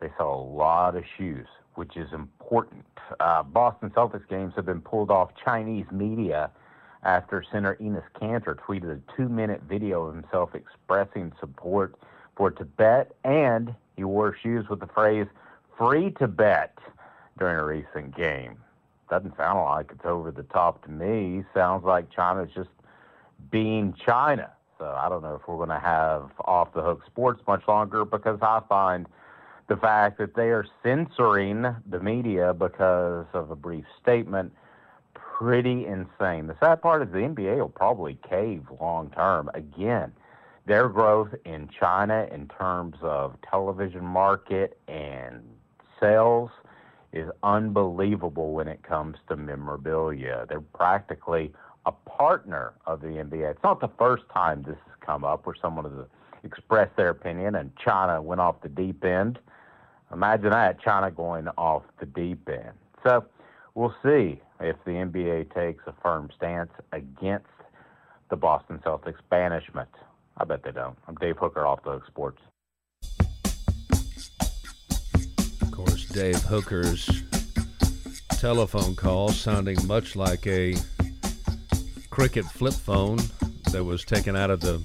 [0.00, 2.84] they sell a lot of shoes, which is important.
[3.20, 6.50] Uh, Boston Celtics games have been pulled off Chinese media
[7.02, 11.94] after center Enes Kanter tweeted a two minute video of himself expressing support
[12.36, 15.26] for Tibet, and he wore shoes with the phrase
[15.78, 16.78] free Tibet,
[17.38, 18.56] during a recent game.
[19.08, 21.44] Doesn't sound like it's over the top to me.
[21.54, 22.70] Sounds like China's just
[23.50, 24.50] being China.
[24.78, 28.04] So I don't know if we're going to have off the hook sports much longer
[28.04, 29.06] because I find
[29.68, 34.52] the fact that they are censoring the media because of a brief statement
[35.14, 36.46] pretty insane.
[36.46, 39.50] The sad part is the NBA will probably cave long term.
[39.54, 40.12] Again,
[40.66, 45.42] their growth in China in terms of television market and
[46.00, 46.50] sales
[47.12, 50.46] is unbelievable when it comes to memorabilia.
[50.48, 51.52] They're practically
[51.86, 53.50] a partner of the NBA.
[53.50, 56.06] It's not the first time this has come up where someone has
[56.42, 59.38] expressed their opinion and China went off the deep end.
[60.12, 62.72] Imagine that, China going off the deep end.
[63.04, 63.24] So
[63.74, 67.46] we'll see if the NBA takes a firm stance against
[68.30, 69.88] the Boston Celtics banishment.
[70.38, 70.96] I bet they don't.
[71.08, 72.40] I'm Dave Hooker, off the Sports.
[75.62, 77.22] Of course, Dave Hooker's
[78.30, 80.76] telephone call sounding much like a
[82.10, 83.18] cricket flip phone
[83.72, 84.78] that was taken out of the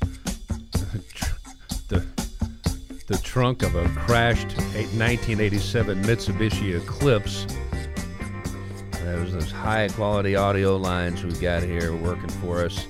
[3.12, 7.46] the trunk of a crashed 1987 Mitsubishi Eclipse.
[9.04, 12.88] There's those high quality audio lines we've got here working for us.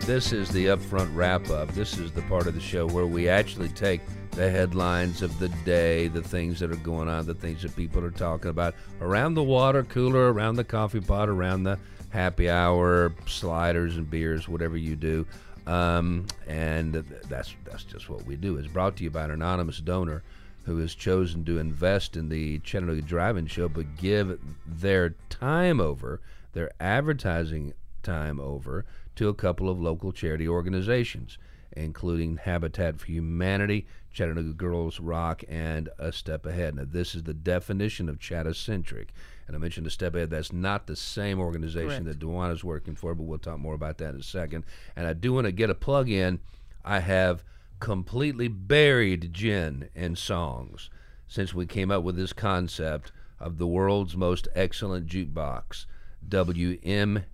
[0.00, 1.72] This is the upfront wrap up.
[1.72, 5.48] This is the part of the show where we actually take the headlines of the
[5.64, 9.32] day, the things that are going on, the things that people are talking about around
[9.32, 11.78] the water cooler, around the coffee pot, around the
[12.10, 15.26] happy hour, sliders and beers, whatever you do.
[15.70, 16.94] Um, and
[17.28, 18.56] that's that's just what we do.
[18.56, 20.24] It's brought to you by an anonymous donor
[20.64, 26.20] who has chosen to invest in the Chattanooga Drive-In Show, but give their time over,
[26.54, 31.38] their advertising time over, to a couple of local charity organizations,
[31.72, 36.74] including Habitat for Humanity, Chattanooga Girls Rock, and A Step Ahead.
[36.74, 39.08] Now, this is the definition of Chattacentric.
[39.50, 40.30] And I mentioned A Step Ahead.
[40.30, 42.04] That's not the same organization Correct.
[42.04, 44.64] that Dewan is working for, but we'll talk more about that in a second.
[44.94, 46.38] And I do want to get a plug in.
[46.84, 47.42] I have
[47.80, 50.88] completely buried Jen in songs
[51.26, 53.10] since we came up with this concept
[53.40, 55.86] of the world's most excellent jukebox,
[56.28, 57.24] WMEJ.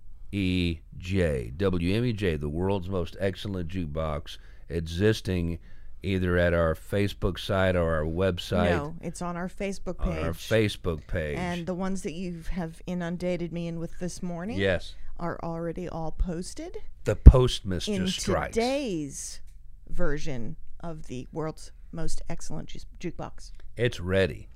[0.99, 5.59] WMEJ, the world's most excellent jukebox, existing
[6.03, 10.17] either at our Facebook site or our website, No, it's on our Facebook page.
[10.17, 11.37] on our Facebook page.
[11.37, 15.89] and the ones that you have inundated me in with this morning yes, are already
[15.89, 18.53] all posted the postmistress in strikes.
[18.53, 19.41] today's
[19.89, 23.51] version of the world's most excellent ju- jukebox.
[23.75, 24.47] It's ready.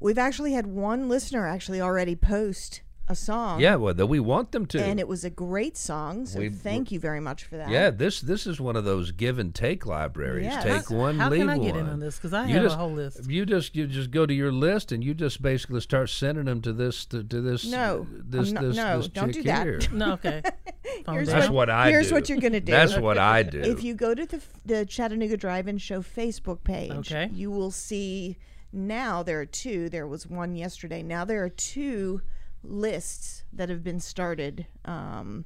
[0.00, 3.60] We've actually had one listener actually already post a song.
[3.60, 4.82] Yeah, well, that we want them to.
[4.82, 7.70] And it was a great song, so We- thank you very much for that.
[7.70, 10.44] yeah, this this is one of those give and take libraries.
[10.46, 10.64] Yes.
[10.64, 11.66] Take How- one, how leave can I one.
[11.66, 12.18] get in on this?
[12.18, 13.30] 'Cause I You have a just- whole list.
[13.30, 16.60] You just you just go to your list and you just basically start sending them
[16.62, 19.66] to this to, to this No, this not- this, no, this don't chick do that.
[19.66, 19.80] here.
[19.92, 20.42] No, okay.
[21.08, 21.38] Here's down.
[21.38, 22.14] That's what I Here's do.
[22.14, 22.72] what you're gonna do.
[22.72, 23.60] That's what I do.
[23.60, 27.30] If you go to the, the Chattanooga Drive-In Show Facebook page, Okay.
[27.32, 28.36] you will see
[28.72, 29.88] now there are two.
[29.90, 31.02] There was one yesterday.
[31.02, 32.22] Now there are two
[32.62, 35.44] lists that have been started um,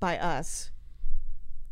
[0.00, 0.70] by us,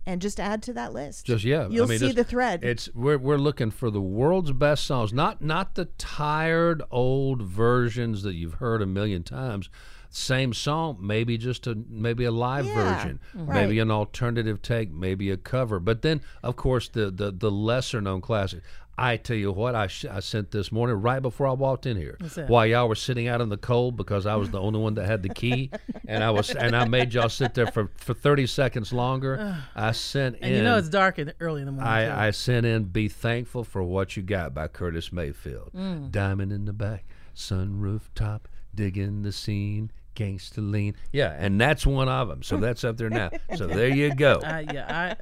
[0.06, 1.26] and just add to that list.
[1.26, 2.62] Just yeah, you'll I mean, see the thread.
[2.64, 8.22] It's we're we're looking for the world's best songs, not not the tired old versions
[8.22, 9.70] that you've heard a million times.
[10.10, 13.62] Same song, maybe just a maybe a live Yeah, version, right.
[13.62, 15.80] maybe an alternative take, maybe a cover.
[15.80, 18.62] But then, of course, the the the lesser known classic.
[18.96, 21.96] I tell you what, I, sh- I sent this morning right before I walked in
[21.96, 22.16] here.
[22.46, 25.06] While y'all were sitting out in the cold because I was the only one that
[25.06, 25.70] had the key,
[26.08, 29.56] and I was and I made y'all sit there for, for thirty seconds longer.
[29.74, 30.58] I sent in and in.
[30.58, 31.92] you know it's dark in early in the morning.
[31.92, 32.12] too.
[32.12, 35.70] I, I sent in Be Thankful for What You Got by Curtis Mayfield.
[35.74, 36.10] Mm.
[36.12, 37.04] Diamond in the back,
[37.34, 40.94] sunroof top, digging the scene, gangsta lean.
[41.12, 42.42] Yeah, and that's one of them.
[42.42, 43.30] So that's up there now.
[43.56, 44.40] So there you go.
[44.44, 45.16] I, yeah, I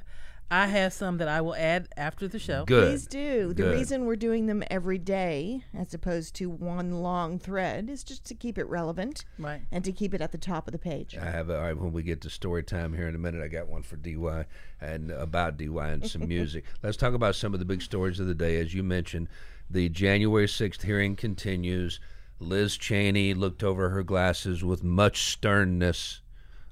[0.53, 2.63] I have some that I will add after the show.
[2.65, 2.89] Good.
[2.91, 3.47] Please do.
[3.47, 3.73] The Good.
[3.75, 8.35] reason we're doing them every day, as opposed to one long thread, is just to
[8.35, 9.61] keep it relevant Right.
[9.71, 11.17] and to keep it at the top of the page.
[11.17, 13.41] I have a, all right, when we get to story time here in a minute.
[13.41, 14.45] I got one for DY
[14.79, 16.65] and about DY and some music.
[16.83, 18.59] Let's talk about some of the big stories of the day.
[18.59, 19.29] As you mentioned,
[19.71, 21.99] the January 6th hearing continues.
[22.39, 26.21] Liz Cheney looked over her glasses with much sternness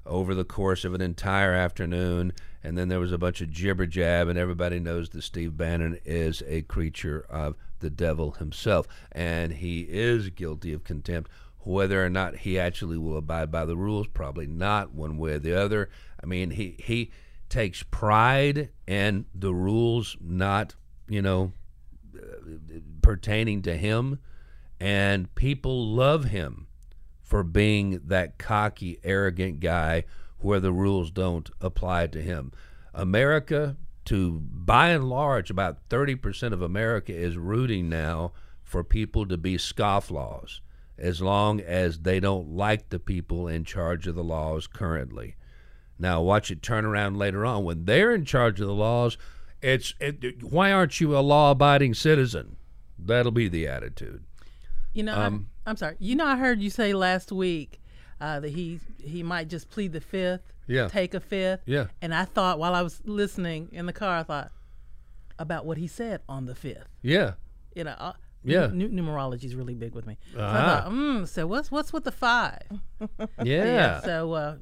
[0.06, 2.32] over the course of an entire afternoon,
[2.62, 5.98] and then there was a bunch of jibber jab, and everybody knows that Steve Bannon
[6.04, 11.30] is a creature of the devil himself, and he is guilty of contempt.
[11.60, 15.38] Whether or not he actually will abide by the rules, probably not, one way or
[15.38, 15.90] the other.
[16.22, 17.12] I mean, he he
[17.48, 20.74] takes pride in the rules not,
[21.08, 21.52] you know,
[22.16, 22.20] uh,
[23.02, 24.18] pertaining to him
[24.82, 26.66] and people love him
[27.22, 30.02] for being that cocky, arrogant guy
[30.44, 32.52] where the rules don't apply to him.
[32.94, 33.76] America,
[34.06, 39.56] to by and large, about 30% of America is rooting now for people to be
[39.56, 40.60] scofflaws
[40.98, 45.36] as long as they don't like the people in charge of the laws currently.
[45.98, 47.64] Now, watch it turn around later on.
[47.64, 49.16] When they're in charge of the laws,
[49.60, 52.56] it's it, why aren't you a law abiding citizen?
[52.98, 54.24] That'll be the attitude.
[54.92, 55.96] You know, Um, I, I'm sorry.
[55.98, 57.80] You know, I heard you say last week
[58.22, 60.88] uh, that he he might just plead the fifth, Yeah.
[60.88, 61.60] take a fifth.
[61.66, 61.86] Yeah.
[62.00, 64.50] And I thought while I was listening in the car, I thought
[65.38, 66.88] about what he said on the fifth.
[67.02, 67.32] Yeah.
[67.74, 68.12] You know, uh,
[68.44, 68.68] Yeah.
[68.72, 70.18] nu- numerology is really big with me.
[70.32, 70.64] So I Ah.
[70.82, 72.62] thought, mm, so what's what's with the five?
[73.44, 74.00] Yeah.
[74.02, 74.56] So uh,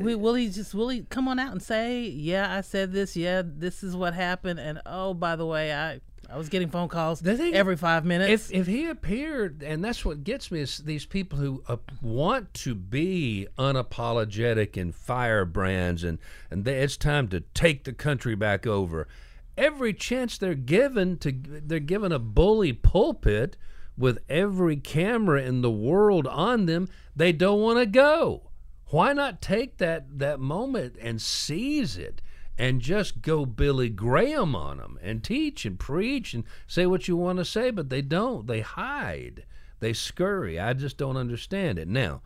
[0.00, 3.16] we, will he just will he come on out and say, yeah, I said this,
[3.16, 6.88] yeah, this is what happened, and oh, by the way, I I was getting phone
[6.88, 8.50] calls every five minutes.
[8.50, 12.52] if if he appeared, and that's what gets me is these people who uh, want
[12.54, 16.18] to be unapologetic and firebrands, and
[16.50, 19.08] and they, it's time to take the country back over.
[19.56, 23.56] Every chance they're given to, they're given a bully pulpit
[23.96, 26.88] with every camera in the world on them.
[27.16, 28.50] They don't want to go.
[28.90, 32.20] Why not take that that moment and seize it?
[32.58, 37.16] And just go Billy Graham on them and teach and preach and say what you
[37.16, 38.46] want to say, but they don't.
[38.48, 39.44] They hide.
[39.78, 40.58] They scurry.
[40.58, 41.86] I just don't understand it.
[41.86, 42.20] Now,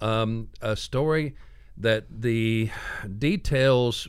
[0.00, 1.36] um, a story
[1.76, 2.70] that the
[3.18, 4.08] details.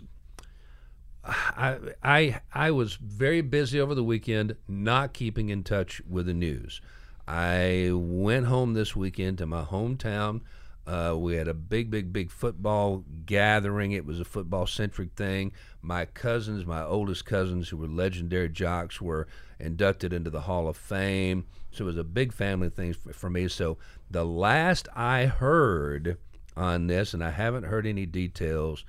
[1.29, 6.33] I, I I was very busy over the weekend, not keeping in touch with the
[6.33, 6.79] news.
[7.27, 10.41] I went home this weekend to my hometown.
[10.87, 13.91] Uh, we had a big, big, big football gathering.
[13.91, 15.51] It was a football centric thing.
[15.81, 19.27] My cousins, my oldest cousins, who were legendary jocks, were
[19.59, 21.45] inducted into the Hall of Fame.
[21.71, 23.49] So it was a big family thing for, for me.
[23.49, 23.77] So
[24.09, 26.17] the last I heard
[26.55, 28.85] on this, and I haven't heard any details,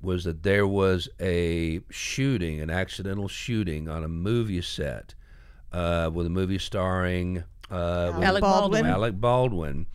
[0.00, 5.14] was that there was a shooting, an accidental shooting on a movie set
[5.72, 8.86] uh, with a movie starring uh, Alec Baldwin.
[8.86, 9.86] Alec Baldwin.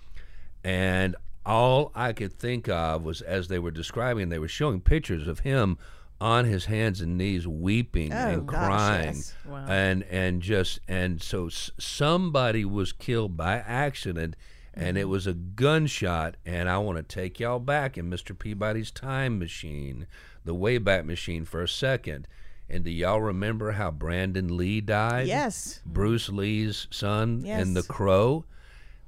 [0.64, 5.28] And all I could think of was as they were describing, they were showing pictures
[5.28, 5.78] of him
[6.22, 9.34] on his hands and knees weeping Oh, and gosh, crying yes.
[9.48, 9.66] Wow.
[9.70, 14.36] and and just and so s- somebody was killed by accident
[14.74, 15.12] and it mm-hmm.
[15.12, 20.08] was a gunshot and i want to take y'all back in mr peabody's time machine
[20.44, 22.28] the wayback machine for a second
[22.70, 25.80] and do y'all remember how brandon lee died Yes.
[25.86, 27.88] bruce lee's son in the Yes.
[27.88, 28.44] crow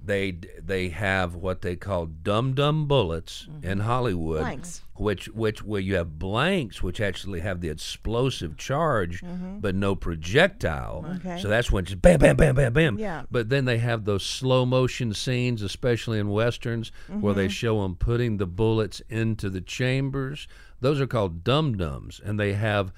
[0.04, 3.68] they they have what they call dum dum bullets mm-hmm.
[3.68, 4.82] in Hollywood, Blanks.
[4.96, 9.60] which which where you have blanks which actually have the explosive charge mm-hmm.
[9.60, 11.06] but no projectile.
[11.18, 11.40] Okay.
[11.40, 12.98] So that's when just bam bam bam bam bam.
[12.98, 13.24] Yeah.
[13.30, 17.52] But then they have those slow motion scenes, especially in westerns, where they mm-hmm.
[17.52, 20.48] show them putting the bullets into the chambers.
[20.80, 22.92] Those are called dum dums, and they have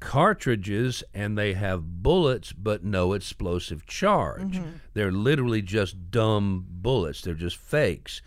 [0.00, 4.58] cartridges and they have bullets but no explosive charge.
[4.58, 4.70] Mm-hmm.
[4.94, 7.22] They're literally just dumb bullets.
[7.22, 8.22] They're just fakes.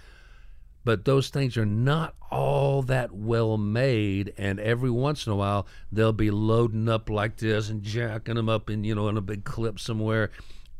[0.84, 5.66] But those things are not all that well made and every once in a while
[5.92, 9.22] they'll be loading up like this and jacking them up in you know in a
[9.22, 10.30] big clip somewhere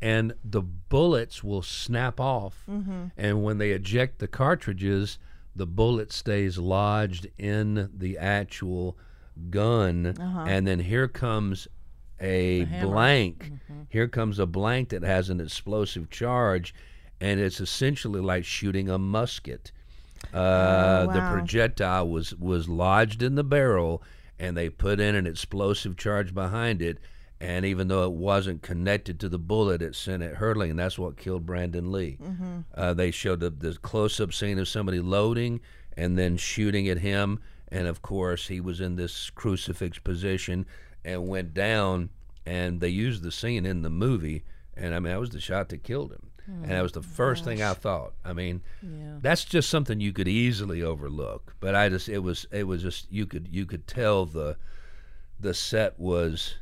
[0.00, 3.06] and the bullets will snap off mm-hmm.
[3.16, 5.18] and when they eject the cartridges
[5.56, 8.96] the bullet stays lodged in the actual
[9.50, 10.14] gun
[10.46, 11.68] and then here comes
[12.20, 13.50] a blank.
[13.88, 16.74] Here comes a blank that has an explosive charge
[17.20, 19.72] and it's essentially like shooting a musket.
[20.34, 21.32] Uh, the wow.
[21.32, 24.02] projectile was was lodged in the barrel
[24.38, 26.98] and they put in an explosive charge behind it
[27.40, 30.98] and even though it wasn't connected to the bullet it sent it hurtling and that's
[30.98, 32.18] what killed brandon lee.
[32.74, 35.58] Uh, they showed the, the close-up scene of somebody loading
[35.96, 40.66] and then shooting at him and of course he was in this crucifix position
[41.04, 42.10] and went down
[42.46, 44.44] and they used the scene in the movie
[44.76, 46.30] and i mean that was the shot that killed him.
[46.48, 48.12] Oh and that was the first thing i thought.
[48.24, 49.18] I mean yeah.
[49.20, 51.54] that's just something you could easily overlook.
[51.60, 54.56] But i just it was it was just you could you could tell the
[55.38, 56.56] the set was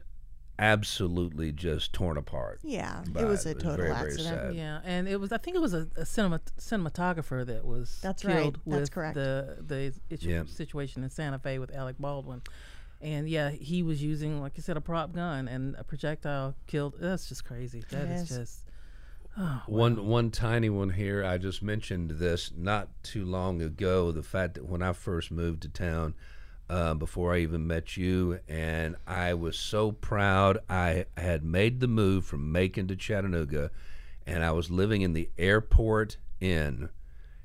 [0.59, 3.03] absolutely just torn apart Yeah.
[3.16, 4.27] It was a it was total very, very accident.
[4.37, 4.55] sad.
[4.55, 5.33] Yeah, and it was.
[5.33, 8.37] I think it was a, a cinema, cinematographer that was That's right.
[8.42, 9.14] killed That's with correct.
[9.14, 10.42] the the issue, Yeah.
[10.47, 12.42] situation in Santa Fe with Alec Baldwin,
[13.01, 16.94] and yeah, he was using, like you said, a prop gun and a projectile killed.
[16.99, 17.83] That's just crazy.
[17.90, 18.38] That is Yes.
[18.38, 18.64] just.
[19.40, 21.25] Oh, One one tiny one here.
[21.25, 24.11] I just mentioned this not too long ago.
[24.11, 26.14] The fact that when I first moved to town,
[26.71, 30.59] uh, before I even met you, and I was so proud.
[30.69, 33.71] I had made the move from Macon to Chattanooga,
[34.27, 36.91] and I was living in the airport inn,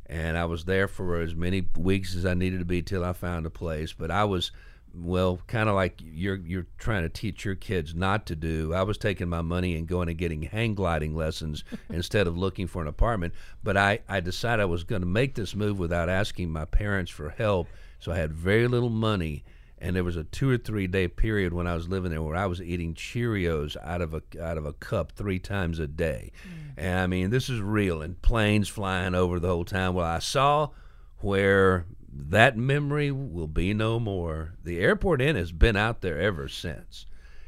[0.05, 3.13] and I was there for as many weeks as I needed to be till I
[3.13, 3.93] found a place.
[3.93, 4.51] But I was
[4.95, 8.73] well, kind of like you're you're trying to teach your kids not to do.
[8.73, 12.67] I was taking my money and going and getting hang gliding lessons instead of looking
[12.67, 13.33] for an apartment.
[13.63, 17.09] But I I decided I was going to make this move without asking my parents
[17.11, 17.67] for help.
[18.03, 19.45] So I had very little money,
[19.77, 22.35] and there was a two or three day period when I was living there where
[22.35, 26.33] I was eating Cheerios out of a out of a cup three times a day.
[26.45, 26.73] Mm.
[26.75, 29.93] And I mean, this is real, and planes flying over the whole time.
[29.93, 30.71] Well, I saw
[31.19, 34.55] where that memory will be no more.
[34.65, 37.05] The airport inn has been out there ever since.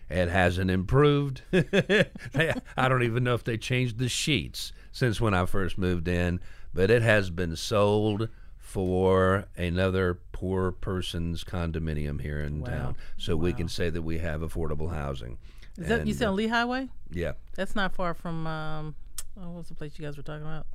[0.09, 1.41] It hasn't improved.
[1.53, 6.39] I don't even know if they changed the sheets since when I first moved in,
[6.73, 8.29] but it has been sold
[8.65, 12.95] for another poor person's condominium here in town.
[13.15, 15.37] So we can say that we have affordable housing.
[15.77, 16.89] Is that you And, said on Lee Highway?
[17.11, 17.33] Yeah.
[17.55, 18.95] That's not far from um,
[19.39, 20.65] oh, what's the place you guys were talking about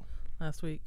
[0.41, 0.83] last week?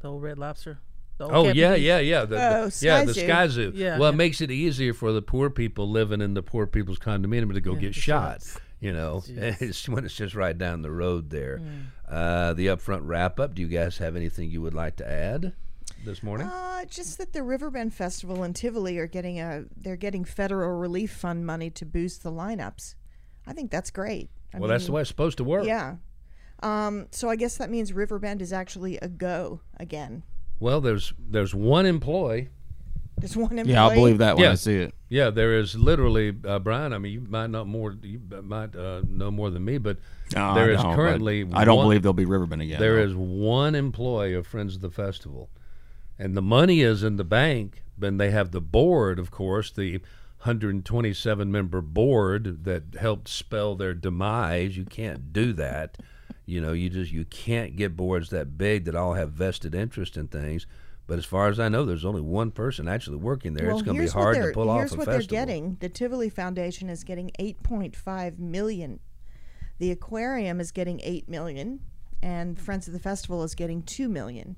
[0.00, 0.78] The old Red Lobster.
[1.20, 2.20] Oh Camping yeah, yeah, yeah.
[2.22, 3.72] The, the- Oh, yeah, Sky the Sky Zoo.
[3.74, 3.98] Yeah.
[3.98, 4.16] Well, it Yeah.
[4.16, 7.74] makes it easier for the poor people living in the poor people's condominium to go
[7.74, 8.32] Yeah, get shot.
[8.42, 8.58] shots.
[8.80, 11.58] You know, it's when it's just right down the road there.
[11.62, 11.82] Mm.
[12.08, 13.54] Uh, the upfront wrap up.
[13.54, 15.52] Do you guys have anything you would like to add
[16.04, 16.46] this morning?
[16.46, 21.12] Uh, just that the Riverbend Festival and Tivoli are getting a they're getting federal relief
[21.12, 22.94] fund money to boost the lineups.
[23.46, 24.30] I think that's great.
[24.54, 25.64] I well, that's the way it's supposed to work.
[25.66, 25.96] Yeah.
[26.62, 30.22] Um, so I guess that means Riverbend is actually a go again.
[30.58, 32.48] Well, there's there's one employee.
[33.18, 33.72] There's one employee.
[33.74, 34.52] Yeah, I'll believe that when Yeah.
[34.52, 34.94] I see it.
[35.08, 36.92] Yeah, there is literally uh, Brian.
[36.92, 37.94] I mean, you might not more.
[38.02, 39.98] You might uh, know more than me, but
[40.34, 41.46] No, there I is currently.
[41.52, 42.80] I don't one- believe there'll be Riverbend again.
[42.80, 43.10] There though.
[43.10, 45.48] is one employee of Friends of the Festival,
[46.18, 47.82] and the money is in the bank.
[47.98, 49.92] Then they have the board, of course, the
[50.40, 54.76] 127 member board that helped spell their demise.
[54.76, 55.98] You can't do that.
[56.44, 60.16] You know, you just you can't get boards that big that all have vested interest
[60.16, 60.66] in things.
[61.06, 63.68] But as far as I know, there's only one person actually working there.
[63.68, 65.36] Well, it's going to be hard to pull off Here's a what festival.
[65.36, 65.76] they're getting.
[65.80, 69.00] The Tivoli Foundation is getting 8.5 million.
[69.78, 71.80] The aquarium is getting 8 million
[72.22, 74.56] and Friends of the Festival is getting 2 million.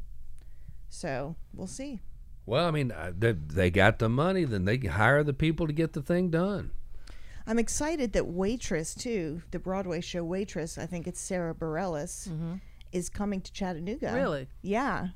[0.89, 2.01] So, we'll see.
[2.47, 5.67] Well, I mean, uh, they, they got the money, then they can hire the people
[5.67, 6.71] to get the thing done.
[7.47, 12.29] I'm excited that Waitress too, the Broadway show Waitress, I think it's Sara Bareilles,
[12.93, 14.13] is coming to Chattanooga.
[14.15, 14.49] Really?
[14.63, 15.09] Yeah.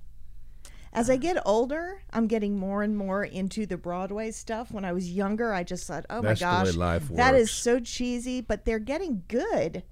[0.95, 4.71] As I get older, I'm getting more and more into the Broadway stuff.
[4.71, 7.35] When I was younger, I just thought, "Oh That's the my way gosh, life that
[7.35, 9.85] is so cheesy." But they're getting good.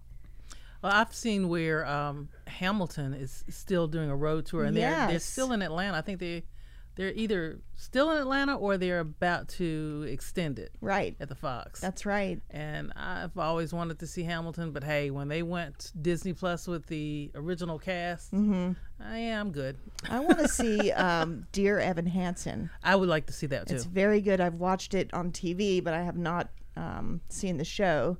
[0.82, 5.18] Well, I've seen where um, Hamilton is still doing a road tour, and they're they're
[5.18, 5.98] still in Atlanta.
[5.98, 6.44] I think they
[6.96, 11.16] they're either still in Atlanta or they're about to extend it Right.
[11.20, 11.80] at the Fox.
[11.80, 12.40] That's right.
[12.50, 16.86] and I've always wanted to see Hamilton, but hey, when they went Disney Plus with
[16.86, 18.72] the original cast, Mm-hmm.
[19.02, 19.78] I am good.
[20.10, 22.68] I want to see um, Dear Evan Hansen.
[22.82, 23.76] I would like to see that too.
[23.76, 24.40] It's very good.
[24.40, 28.18] I've watched it on TV, but I have not um, seen the show.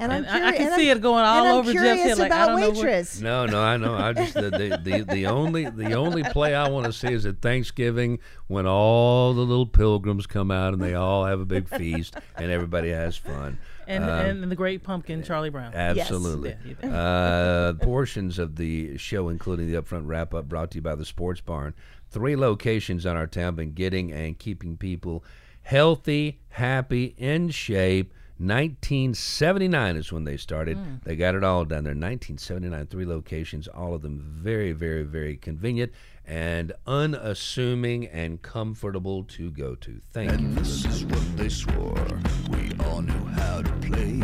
[0.00, 1.72] And, And I'm I- I can and see I'm- it going all and I'm over
[1.72, 3.20] Jeff's curious head, like, I about don't know what- Waitress.
[3.20, 3.94] No, no, I know.
[3.94, 7.26] I just the the, the, the only the only play I want to see is
[7.26, 11.68] at Thanksgiving when all the little pilgrims come out and they all have a big
[11.68, 13.58] feast and everybody has fun.
[13.86, 14.10] and, Um,
[14.42, 15.72] and the Great Pumpkin, Charlie Brown.
[15.74, 16.56] Absolutely.
[16.82, 16.90] Yeah.
[16.94, 21.04] Uh, portions of the show, including the upfront wrap up, brought to you by the
[21.04, 21.74] Sports Barn.
[22.08, 25.24] Three locations in our town been getting and keeping people
[25.62, 28.12] healthy, happy, in shape.
[28.40, 30.78] 1979 is when they started.
[30.78, 30.94] Hmm.
[31.04, 31.92] They got it all down there.
[31.92, 35.92] 1979, three locations, all of them very, very, very convenient
[36.26, 40.00] and unassuming and comfortable to go to.
[40.12, 40.54] Thank you.
[40.54, 42.20] This is what they swore.
[42.48, 44.22] We all knew how to play.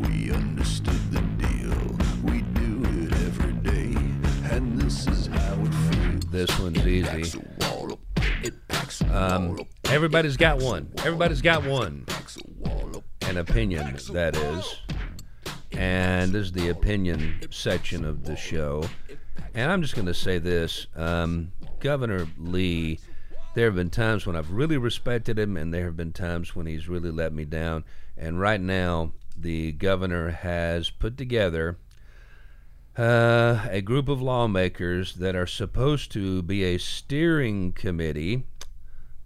[0.00, 1.98] We understood the deal.
[2.22, 3.98] We do it every day.
[4.54, 6.24] And this is how it feels.
[6.26, 7.40] This one's easy.
[9.10, 10.90] Um, everybody's got one.
[10.98, 12.06] Everybody's got one.
[13.22, 14.80] An opinion, that is.
[15.72, 18.84] And this is the opinion section of the show.
[19.54, 23.00] And I'm just going to say this um, Governor Lee,
[23.54, 26.66] there have been times when I've really respected him, and there have been times when
[26.66, 27.84] he's really let me down.
[28.16, 31.78] And right now, the governor has put together
[32.96, 38.44] uh, a group of lawmakers that are supposed to be a steering committee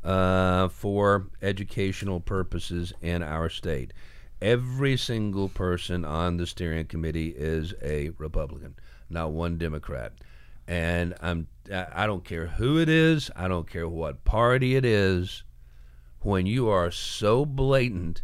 [0.05, 3.92] uh, for educational purposes in our state.
[4.40, 8.76] Every single person on the steering committee is a Republican,
[9.11, 10.12] not one Democrat.
[10.66, 15.44] And I'm I don't care who it is, I don't care what party it is.
[16.22, 18.22] When you are so blatant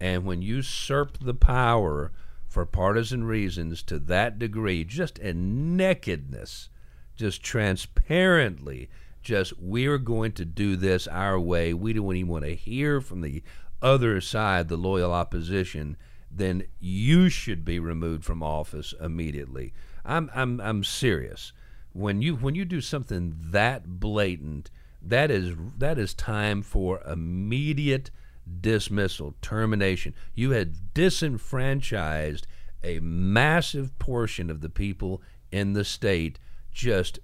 [0.00, 2.12] and when you usurp the power
[2.46, 6.68] for partisan reasons to that degree, just in nakedness,
[7.14, 8.88] just transparently,
[9.26, 11.74] just we're going to do this our way.
[11.74, 13.42] We don't even want to hear from the
[13.82, 15.96] other side, the loyal opposition.
[16.30, 19.74] Then you should be removed from office immediately.
[20.04, 21.52] I'm I'm I'm serious.
[21.92, 24.70] When you when you do something that blatant,
[25.02, 28.12] that is that is time for immediate
[28.60, 30.14] dismissal, termination.
[30.36, 32.46] You had disenfranchised
[32.84, 35.20] a massive portion of the people
[35.50, 36.38] in the state
[36.70, 37.18] just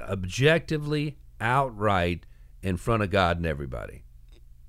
[0.00, 2.26] objectively, outright,
[2.62, 4.04] in front of God and everybody.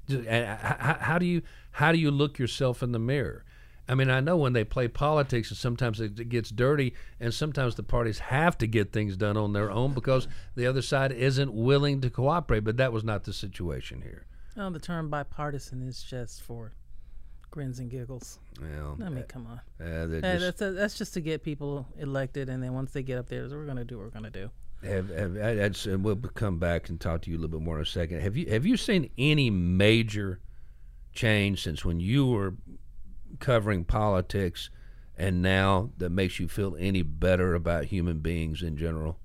[0.09, 1.41] And how, do you
[1.71, 3.45] how do you look yourself in the mirror?
[3.87, 7.75] I mean, I know when they play politics, and sometimes it gets dirty, and sometimes
[7.75, 11.53] the parties have to get things done on their own because the other side isn't
[11.53, 12.61] willing to cooperate.
[12.61, 14.25] But that was not the situation here.
[14.57, 16.73] Oh, the term bipartisan is just for
[17.49, 18.39] grins and giggles.
[18.61, 19.85] Well, I mean, come on.
[19.85, 23.27] uh, just- that's that's just to get people elected, and then once they get up
[23.27, 24.49] there, we're gonna do what we're gonna do.
[24.83, 27.77] Have, have, that's, and we'll come back and talk to you a little bit more
[27.77, 28.21] in a second.
[28.21, 30.39] Have you have you seen any major
[31.13, 32.55] change since when you were
[33.39, 34.69] covering politics,
[35.17, 39.19] and now that makes you feel any better about human beings in general?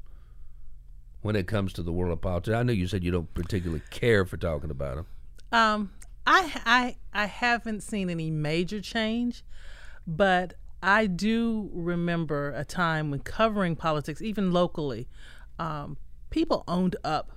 [1.23, 3.83] When it comes to the world of politics, I know you said you don't particularly
[3.91, 5.07] care for talking about them.
[5.53, 5.91] Um,
[6.27, 9.43] I I I haven't seen any major change,
[10.07, 15.09] but I do remember a time when covering politics, even locally,
[15.59, 15.97] um,
[16.31, 17.33] people owned up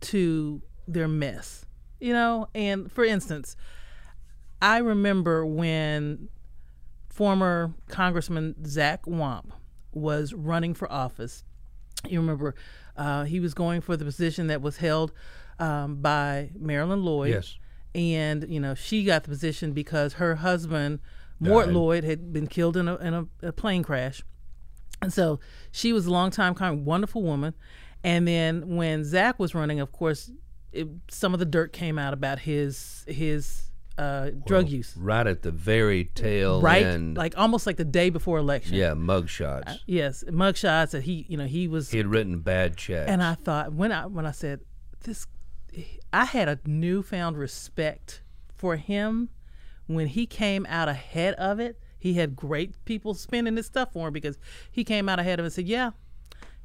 [0.00, 1.64] to their mess.
[1.98, 3.56] You know, and for instance,
[4.60, 6.28] I remember when
[7.08, 9.52] former Congressman Zach Wamp
[9.92, 11.42] was running for office.
[12.06, 12.54] You remember
[12.96, 15.12] uh, he was going for the position that was held
[15.58, 17.30] um, by Marilyn Lloyd.
[17.30, 17.58] Yes.
[17.94, 21.00] And, you know, she got the position because her husband,
[21.40, 21.74] Mort Died.
[21.74, 24.22] Lloyd, had been killed in a, in a, a plane crash.
[25.02, 25.40] And so
[25.70, 27.54] she was a long time kind of wonderful woman.
[28.02, 30.30] And then when Zach was running, of course,
[30.72, 33.62] it, some of the dirt came out about his his
[33.98, 34.94] uh, drug use.
[34.96, 38.74] Right at the very tail Right, end, like almost like the day before election.
[38.74, 39.78] yeah, mugshots.
[39.86, 41.90] Yes, mugshots that he, you know, he was.
[41.90, 43.10] he had written bad checks.
[43.10, 44.60] and I thought when I when I said
[45.00, 45.26] this,
[46.12, 48.22] I had a newfound respect
[48.54, 49.30] for him
[49.86, 51.80] when he came out ahead of it.
[52.06, 54.38] He had great people spending his stuff for him because
[54.70, 55.90] he came out ahead of it and said, "Yeah,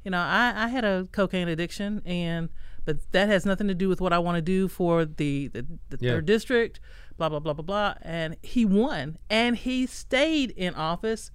[0.04, 2.50] you know, I, I had a cocaine addiction, and
[2.86, 5.66] but that has nothing to do with what I want to do for the the,
[5.90, 6.12] the Yeah.
[6.12, 6.80] third district."
[7.18, 11.30] Blah blah blah blah blah, and he won, and he stayed in office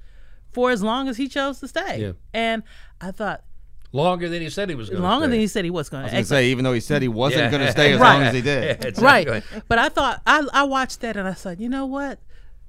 [0.53, 2.01] for as long as he chose to stay.
[2.01, 2.13] Yeah.
[2.35, 2.63] And
[3.01, 3.45] I thought
[3.93, 6.03] longer than he said he was going to longer than he said he was going
[6.03, 7.51] I was gonna say, even though he said he wasn't Yeah.
[7.51, 8.13] going to stay as Right.
[8.15, 8.81] long as he did.
[8.97, 9.01] to.
[9.01, 9.43] right.
[9.69, 12.19] But I thought I I watched that and I said, you know what,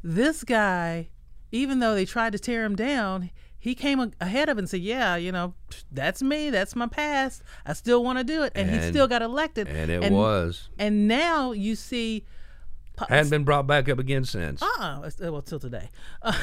[0.03, 1.09] this guy,
[1.51, 3.29] even though they tried to tear him down,
[3.59, 5.53] he came ahead of and said, yeah, you know,
[5.91, 7.41] that's me, that's my past.
[7.65, 9.67] I still want to do it, and, he still got elected.
[9.67, 10.69] And it was.
[10.77, 12.25] And now you see.
[13.09, 14.59] Hadn't been brought back up again since.
[14.61, 15.87] uh-uh, it's- well till today
[16.23, 16.33] uh,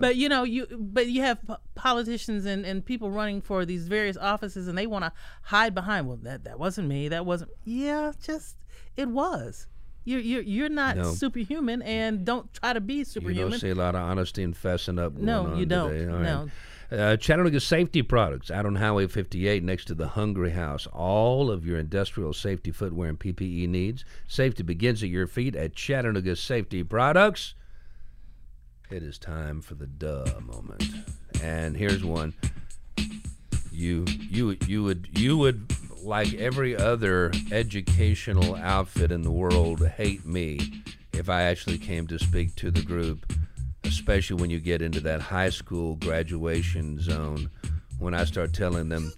[0.00, 3.88] but you know you but you have po- politicians and, and people running for these
[3.88, 5.12] various offices and they want to
[5.44, 8.58] hide behind well that that wasn't me that wasn't yeah just
[8.98, 9.66] it was
[10.08, 11.12] you're you're, you're not No.
[11.12, 13.36] superhuman and don't try to be superhuman.
[13.44, 15.14] You don't see a lot of honesty and fessing up.
[15.14, 15.90] No, you don't.
[15.90, 16.12] today.
[16.12, 16.48] All No.
[16.90, 20.86] Uh, Chattanooga Safety Products out on Highway 58 next to the Hungry House.
[20.86, 24.06] All of your industrial safety footwear and PPE needs.
[24.26, 27.54] Safety begins at your feet at Chattanooga Safety Products.
[28.90, 30.82] It is time for the duh moment.
[31.42, 32.32] And here's one.
[33.70, 35.70] You you you would you would
[36.02, 40.82] like every other educational outfit in the world hate me
[41.12, 43.32] if I actually came to speak to the group,
[43.84, 47.50] especially when you get into that high school graduation zone
[47.98, 49.12] when I start telling them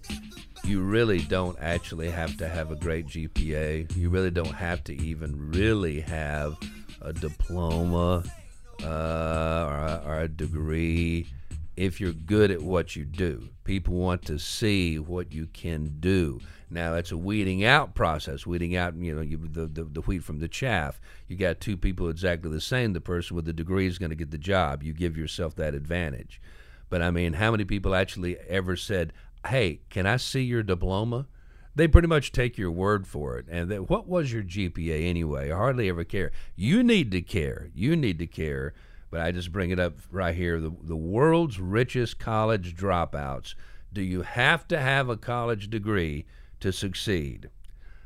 [0.63, 3.95] you really don't actually have to have a great GPA.
[3.95, 6.55] You really don't have to even really have
[7.01, 8.23] a diploma
[8.83, 11.27] uh, or, a, or a degree
[11.75, 13.49] if you're good at what you do.
[13.63, 16.39] People want to see what you can do.
[16.69, 20.23] Now it's a weeding out process, weeding out you know you, the, the the wheat
[20.23, 21.01] from the chaff.
[21.27, 22.93] You got two people exactly the same.
[22.93, 24.83] The person with the degree is going to get the job.
[24.83, 26.41] You give yourself that advantage.
[26.89, 29.13] But I mean, how many people actually ever said,
[29.47, 31.27] "Hey, can I see your diploma?"
[31.73, 33.45] They pretty much take your word for it.
[33.49, 35.51] And what was your GPA anyway?
[35.51, 36.31] I hardly ever care.
[36.55, 37.69] You need to care.
[37.73, 38.73] You need to care.
[39.11, 40.59] But I just bring it up right here.
[40.59, 43.53] The, the world's richest college dropouts.
[43.93, 46.25] Do you have to have a college degree
[46.61, 47.49] to succeed?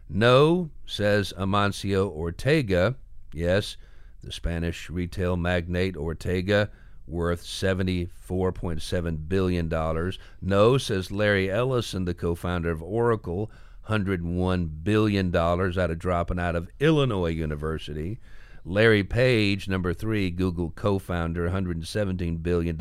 [0.10, 2.96] No, says Amancio Ortega.
[3.34, 3.78] Yes,
[4.24, 6.72] the Spanish retail magnate Ortega
[7.08, 10.12] worth $74.7 billion.
[10.42, 13.52] No, says Larry Ellison, the co founder of Oracle,
[13.90, 18.20] $101 billion out of dropping out of Illinois University.
[18.68, 22.78] Larry Page, number three, Google co founder, $117 billion,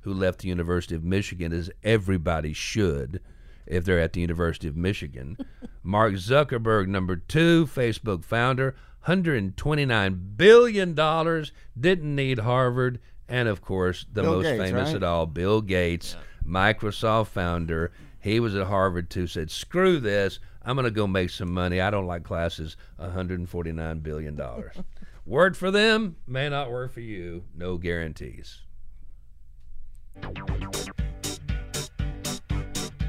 [0.00, 3.20] who left the University of Michigan, as everybody should
[3.66, 5.36] if they're at the University of Michigan.
[5.82, 8.74] Mark Zuckerberg, number two, Facebook founder,
[9.06, 11.44] $129 billion,
[11.78, 12.98] didn't need Harvard.
[13.28, 14.96] And of course, the Bill most Gates, famous right?
[14.96, 16.16] at all, Bill Gates,
[16.46, 17.92] Microsoft founder.
[18.20, 20.40] He was at Harvard too, said, screw this.
[20.62, 21.80] I'm going to go make some money.
[21.80, 22.76] I don't like classes.
[23.00, 24.36] $149 billion.
[25.30, 27.44] Word for them may not work for you.
[27.54, 28.62] No guarantees.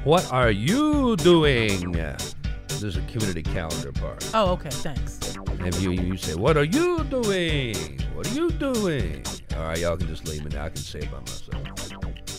[0.04, 1.90] What are you doing?
[2.78, 4.30] There's a community calendar part.
[4.34, 4.70] Oh, okay.
[4.70, 5.18] Thanks.
[5.66, 7.98] If you, you say, What are you doing?
[8.14, 9.24] What are you doing?
[9.56, 10.66] All right, y'all can just leave me now.
[10.66, 11.81] I can say it by myself.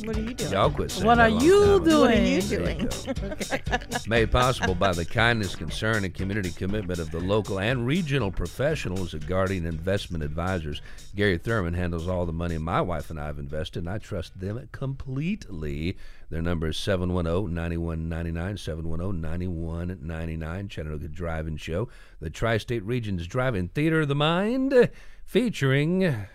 [0.04, 0.52] What are you doing?
[0.52, 1.86] Y'all quit saying What that are a long you time ago.
[1.86, 2.02] doing?
[2.02, 2.88] What are you There you doing?
[2.88, 3.78] go.
[4.08, 9.14] Made possible by the kindness, concern, and community commitment of the local and regional professionals
[9.14, 10.82] at Guardian Investment Advisors.
[11.16, 14.38] Gary Thurman handles all the money my wife and I have invested, and I trust
[14.40, 15.98] them completely.
[16.30, 21.88] Their number is 710 9199, 710 9199, Chattanooga Drive In Show,
[22.20, 24.90] the Tri State Region's Drive In Theater of the Mind,
[25.24, 26.26] featuring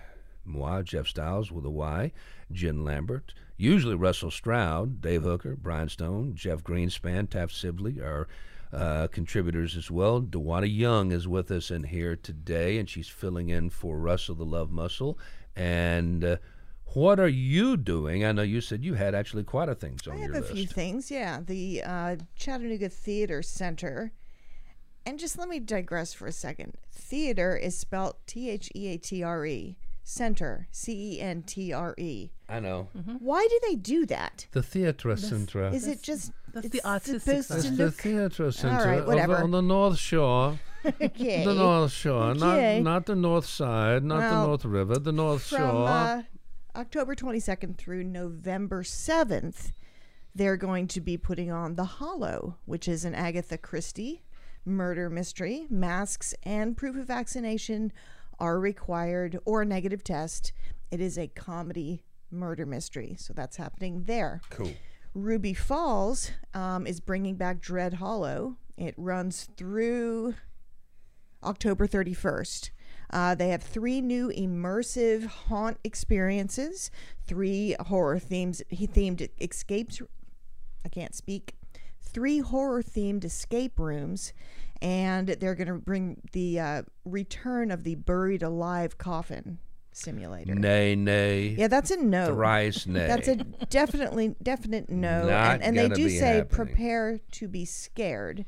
[0.45, 2.13] moi, Jeff Stiles with a Y,
[2.51, 8.27] Jen Lambert, usually Russell Stroud, Dave Hooker, Brian Stone, Jeff Greenspan, Taft Sibley are
[8.73, 10.23] uh, contributors as well.
[10.23, 14.45] Dewana Young is with us in here today, and she's filling in for Russell the
[14.45, 15.19] Love Muscle.
[15.57, 16.37] And uh,
[16.95, 18.25] what are you doing?
[18.25, 20.41] I know you said you had actually quite a things on I your have a
[20.41, 20.53] list.
[20.53, 21.11] few things.
[21.11, 24.13] Yeah, the uh, Chattanooga Theater Center.
[25.05, 26.75] And just let me digress for a second.
[26.93, 29.77] Theater is spelled T H E A T R E.
[30.05, 32.31] Center, C E N T R E.
[32.49, 32.89] I know.
[33.19, 34.47] Why do they do that?
[34.53, 35.69] The Theatre Centre.
[35.69, 39.37] Is it just that's the it's artistic supposed to It's the Theatre Centre right, whatever.
[39.37, 40.59] on the North Shore.
[40.87, 41.45] okay?
[41.45, 42.81] The North Shore, Okay.
[42.81, 45.89] not not the North Side, not Well, the North River, the North From Shore.
[45.89, 46.23] uh,
[46.75, 49.73] October 22nd through November 7th,
[50.35, 54.23] they're going to be putting on The Hollow, which is an Agatha Christie
[54.65, 55.67] murder mystery.
[55.69, 57.93] Masks and proof of vaccination
[58.39, 60.53] are required or a negative test.
[60.91, 63.17] It is a comedy murder mystery.
[63.19, 64.41] So that's happening there.
[64.51, 64.73] cool.
[65.15, 68.57] Ruby Falls um, is bringing back Dread Hollow.
[68.77, 70.35] It runs through
[71.43, 72.71] October 31st.
[73.11, 76.91] Uh, they have three new immersive haunt experiences,
[77.27, 80.03] three horror themes themed escapes.
[80.85, 81.55] I can't speak.
[82.03, 84.33] Three horror themed escape rooms,
[84.81, 89.59] and they're going to bring the uh, return of the buried alive coffin
[89.93, 90.55] simulator.
[90.55, 91.55] Nay, nay.
[91.59, 92.35] Yeah, that's a no.
[92.35, 93.07] Thrice nay.
[93.07, 93.37] That's a
[93.71, 95.29] definitely definite no.
[95.29, 96.47] Not and and they do be say happening.
[96.49, 98.45] prepare to be scared.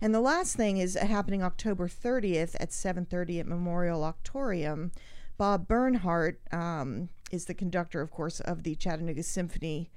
[0.00, 4.92] And the last thing is happening October 30th at 7:30 at Memorial Auditorium.
[5.36, 9.90] Bob Bernhardt um, is the conductor, of course, of the Chattanooga Symphony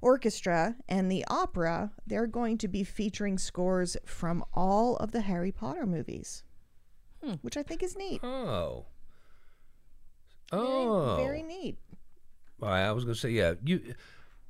[0.00, 1.90] Orchestra and the opera.
[2.06, 6.44] They're going to be featuring scores from all of the Harry Potter movies,
[7.42, 8.22] which I think is neat.
[8.22, 8.86] Oh.
[10.50, 11.16] Very, Oh.
[11.16, 11.78] very neat.
[12.62, 13.94] All right, I was going to say, yeah, you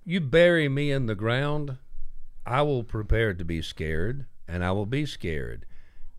[0.05, 1.79] you bury me in the ground,
[2.47, 5.67] I will prepare to be scared, and I will be scared.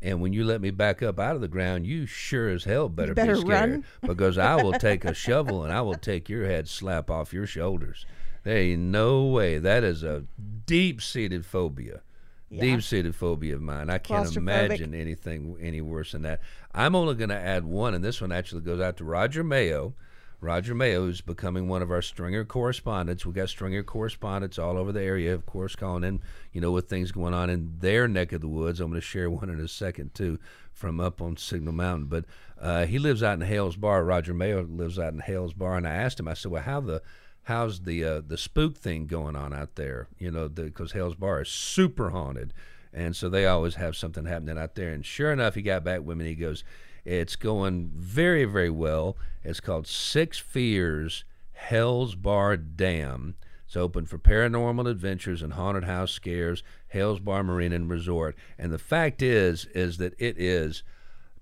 [0.02, 2.90] And when you let me back up out of the ground, you sure as hell
[2.90, 3.86] better, better be scared run.
[4.02, 7.48] because I will take a shovel and I will take your head slap off your
[7.48, 8.06] shoulders.
[8.44, 9.58] There ain't no way.
[9.58, 10.26] That is a
[10.66, 12.02] deep-seated phobia.
[12.50, 13.90] Deep-seated phobia of mine.
[13.90, 16.40] I can't imagine anything any worse than that.
[16.74, 19.94] I'm only going to add one, and this one actually goes out to Roger Mayo.
[20.40, 23.26] Roger Mayo, is becoming one of our Stringer correspondents.
[23.26, 26.22] We got Stringer correspondents all over the area, of course, calling in,
[26.54, 28.80] you know, with things going on in their neck of the woods.
[28.80, 30.38] I'm going to share one in a second, too,
[30.72, 32.06] from up on Signal Mountain.
[32.06, 32.26] But
[32.62, 34.04] uh, he lives out in Hales Bar.
[34.04, 35.76] Roger Mayo lives out in Hales Bar.
[35.76, 37.02] And I asked him, I said, well, how the
[37.48, 40.08] how's the uh, the spook thing going on out there?
[40.20, 42.54] You know, because Hell's Bar is super haunted.
[42.94, 44.92] And so they always have something happening out there.
[44.92, 46.64] And sure enough, he got back with me he goes,
[47.06, 49.18] It's going very, very well.
[49.44, 51.24] It's called Six Fears
[51.54, 53.36] Hell's Bar Dam.
[53.66, 58.36] It's open for paranormal adventures and haunted house scares, Hell's Bar Marina and Resort.
[58.58, 60.84] And the fact is, is that it is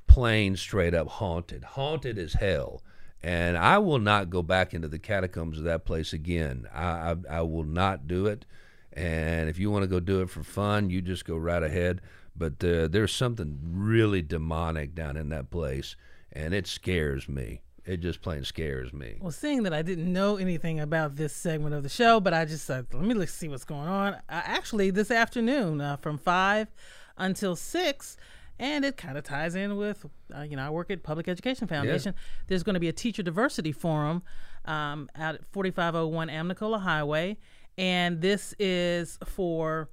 [0.07, 1.63] plain straight up haunted.
[1.63, 2.81] Haunted as hell.
[3.23, 6.67] And I will not go back into the catacombs of that place again.
[6.73, 8.45] I, I, I will not do it.
[8.93, 12.01] And if you want to go do it for fun, you just go right ahead.
[12.35, 15.95] But uh, there's something really demonic down in that place,
[16.31, 17.61] and it scares me.
[17.85, 19.17] it just plain scares me.
[19.21, 22.45] Well, seeing that I didn't know anything about this segment of the show, but I
[22.45, 24.13] just said, let me look see what's going on.
[24.13, 26.67] Uh, actually, this afternoon uh, from 5
[27.17, 28.17] until 6,
[28.59, 31.67] and it kind of ties in with, uh, you know, I work at Public Education
[31.67, 32.13] Foundation.
[32.47, 34.23] There's going to be a teacher diversity forum
[34.65, 37.37] um, out at 4501 Amnicola Highway,
[37.77, 39.89] and this is for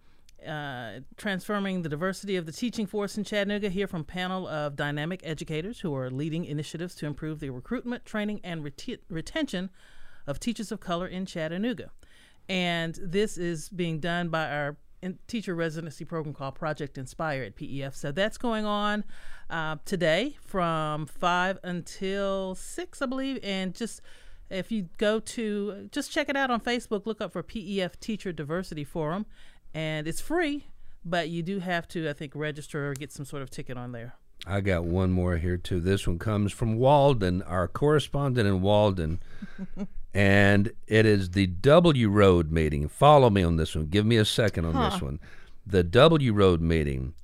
[0.46, 3.68] uh, transforming the diversity of the teaching force in Chattanooga.
[3.68, 8.40] Hear from panel of dynamic educators who are leading initiatives to improve the recruitment, training,
[8.42, 9.70] and reti- retention
[10.26, 11.90] of teachers of color in Chattanooga.
[12.48, 17.56] And this is being done by our in- teacher residency program called Project Inspire at
[17.56, 17.94] PEF.
[17.94, 19.04] So that's going on
[19.50, 23.38] uh, today from 5 until 6, I believe.
[23.42, 24.00] And just
[24.48, 28.32] if you go to, just check it out on Facebook, look up for PEF Teacher
[28.32, 29.26] Diversity Forum
[29.74, 30.66] and it's free,
[31.04, 33.92] but you do have to, I think, register or get some sort of ticket on
[33.92, 34.14] there.
[34.46, 35.80] I got one more here too.
[35.80, 39.20] This one comes from Walden, our correspondent in Walden,
[40.14, 42.88] and it is the W Road meeting.
[42.88, 43.86] Follow me on this one.
[43.86, 45.18] Give me a second on this one.
[45.66, 47.14] The W Road meeting.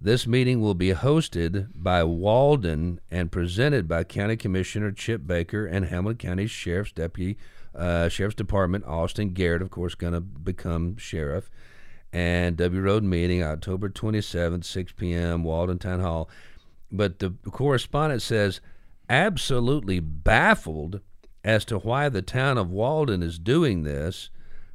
[0.00, 5.86] This meeting will be hosted by Walden and presented by County Commissioner Chip Baker and
[5.86, 7.38] Hamilton County Sheriff's Deputy,
[7.74, 11.50] uh, Sheriff's Department Austin Garrett, of course, going to become sheriff
[12.12, 16.30] and W Road meeting October 27th, 6 p.m., Walden Town Hall.
[16.90, 18.60] But the correspondent says,
[19.10, 21.00] absolutely baffled
[21.46, 24.30] as to why the town of Walden is doing this.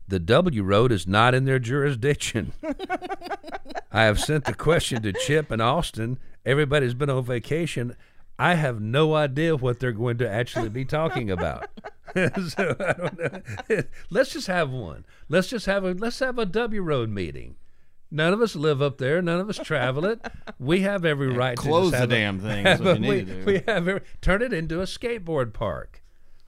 [0.08, 2.54] The W Road is not in their jurisdiction.
[3.92, 6.18] I have sent the question to Chip and Austin.
[6.46, 7.98] Everybody's been on vacation.
[8.40, 11.68] I have no idea what they're going to actually be talking about.
[12.16, 13.82] so I don't know.
[14.10, 15.06] let's just have one.
[15.28, 17.58] Let's just have a let's have a W Road meeting.
[18.10, 19.22] None of us live up there.
[19.22, 20.26] None of us travel it.
[20.58, 23.02] We have every right Close to just the damn thing.
[23.02, 26.01] We, we have every, turn it into a skateboard park.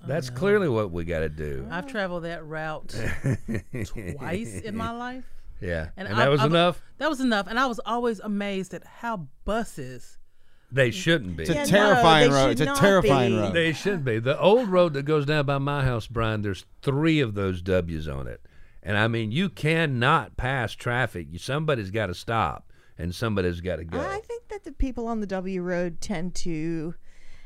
[0.05, 0.37] That's uh-huh.
[0.37, 1.67] clearly what we got to do.
[1.71, 2.89] I've traveled that route
[4.17, 5.25] twice in my life.
[5.61, 6.81] Yeah, and, I- that was I- enough.
[6.97, 7.47] That was enough.
[7.47, 10.17] And I was always amazed at how buses.
[10.71, 11.43] They shouldn't be.
[11.43, 12.49] It's a Yeah, terrifying they road.
[12.51, 13.37] It's a terrifying be.
[13.37, 13.53] road.
[13.53, 14.17] They should be.
[14.19, 18.07] The old road that goes down by my house, Brian, there's three of those W's
[18.07, 18.41] on it.
[18.81, 21.27] And I mean, you cannot pass traffic.
[21.29, 23.99] You- Somebody's got to stop and somebody's got to go.
[23.99, 26.95] I think that the people on the W road tend to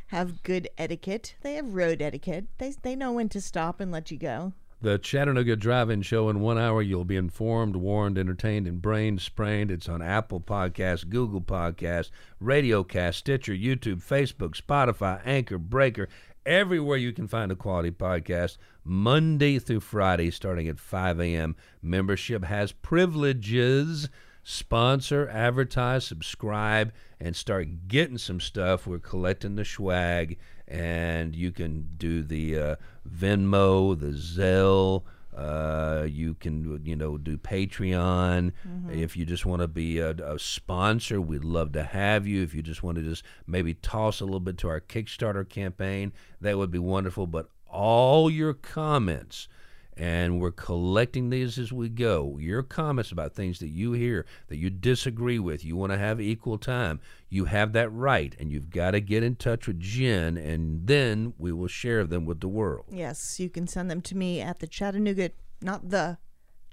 [0.07, 1.35] have good etiquette.
[1.41, 2.47] They have road etiquette.
[2.57, 4.53] They they know when to stop and let you go.
[4.79, 6.83] The Chattanooga Drive-In Show in one hour.
[6.83, 9.71] You'll be informed, warned, entertained, and brain sprained.
[9.71, 16.07] It's on Apple Podcasts, Google Podcasts, RadioCast, Stitcher, YouTube, Facebook, Spotify, Anchor, Breaker,
[16.45, 18.57] everywhere you can find a quality podcast.
[18.83, 21.55] Monday through Friday, starting at 5 a.m.
[21.81, 24.09] Membership has privileges.
[24.49, 28.87] Sponsor, advertise, subscribe, and start getting some stuff.
[28.87, 32.75] We're collecting the swag, and you can do the uh,
[33.05, 35.03] Venmo, the Zelle.
[35.35, 38.53] Uh, you can, you know, do Patreon.
[38.89, 42.41] If you just want to be a, a sponsor, we'd love to have you.
[42.41, 46.13] If you just want to just maybe toss a little bit to our Kickstarter campaign,
[46.39, 47.27] that would be wonderful.
[47.27, 49.49] But all your comments,
[49.97, 52.37] and we're collecting these as we go.
[52.39, 56.21] Your comments about things that you hear that you disagree with, you want to have
[56.21, 60.37] equal time, you have that right, and you've got to get in touch with Jen,
[60.37, 62.85] and then we will share them with the world.
[62.91, 65.31] Yes, you can send them to me at the Chattanooga,
[65.61, 66.17] not the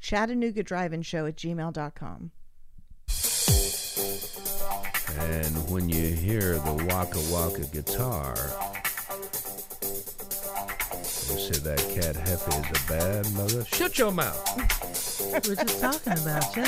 [0.00, 2.30] Chattanooga Drive-In Show at gmail.com.
[5.18, 8.34] And when you hear the Waka Waka guitar,
[11.30, 13.64] you say that cat Hefe is a bad mother.
[13.66, 14.56] Shut your mouth.
[15.46, 16.64] We're just talking about you.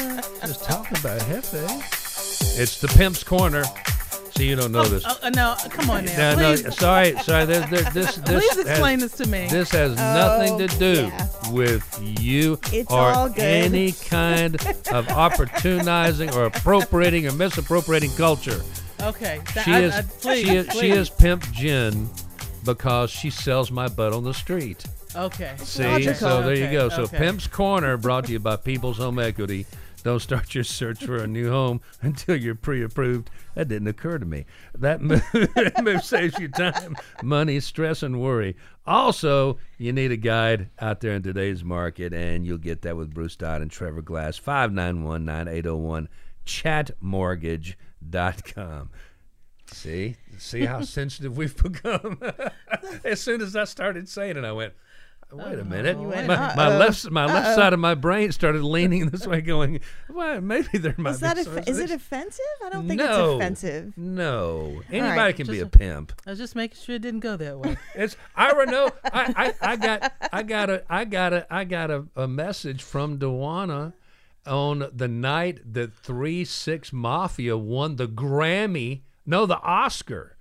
[0.47, 2.59] Just talking about Hefe.
[2.59, 3.65] It's the Pimp's Corner.
[4.37, 5.03] See, you don't know this.
[5.07, 6.35] Oh, uh, no, come on now.
[6.35, 7.47] No, no, sorry, sorry.
[7.47, 9.47] There's, there, this, this please explain has, this to me.
[9.49, 11.29] This has nothing to do yeah.
[11.53, 18.61] with you It's or any kind of opportunizing or appropriating or misappropriating culture.
[19.03, 19.41] okay.
[19.55, 22.11] That- She I- is I- please, she is she is pimp Jen
[22.67, 24.85] because she sells my butt on the street.
[25.15, 25.55] Okay.
[25.59, 26.15] See, logical.
[26.15, 26.89] so there you Okay, go.
[26.91, 27.17] So okay.
[27.17, 29.65] Pimp's Corner brought to you by People's Home Equity.
[30.03, 33.29] Don't start your search for a new home until you're pre-approved.
[33.55, 34.45] That didn't occur to me.
[34.79, 36.95] That move, that move saves you time,
[37.25, 38.55] money, stress, and worry.
[38.87, 43.13] Also, you need a guide out there in today's market, and you'll get that with
[43.15, 44.39] Bruce Dodd and Trevor Glass.
[44.39, 46.07] 591-9801,
[46.47, 48.91] chatmortgage.com.
[49.73, 50.15] See?
[50.39, 52.21] See how sensitive we've become?
[53.05, 54.75] as soon as I started saying it, I went,
[55.33, 55.99] Wait a oh, minute.
[55.99, 59.27] You went, My, my "Uh-oh, left my left side of my brain started leaning this
[59.27, 62.45] way, going, "Well, maybe there might Is be that some is it offensive?
[62.65, 63.99] I don't think no, it's offensive.
[63.99, 66.13] No, anybody right, can be a just- pimp.
[66.25, 67.77] I was just making sure it didn't go that way.
[67.97, 68.67] It's Ira.
[68.67, 72.29] No, I, I, I got, I got a, I got a, I got a, a
[72.29, 73.95] message from Dewana
[74.47, 79.01] on the night that Three Six Mafia won the Grammy.
[79.27, 80.33] No, the Oscar.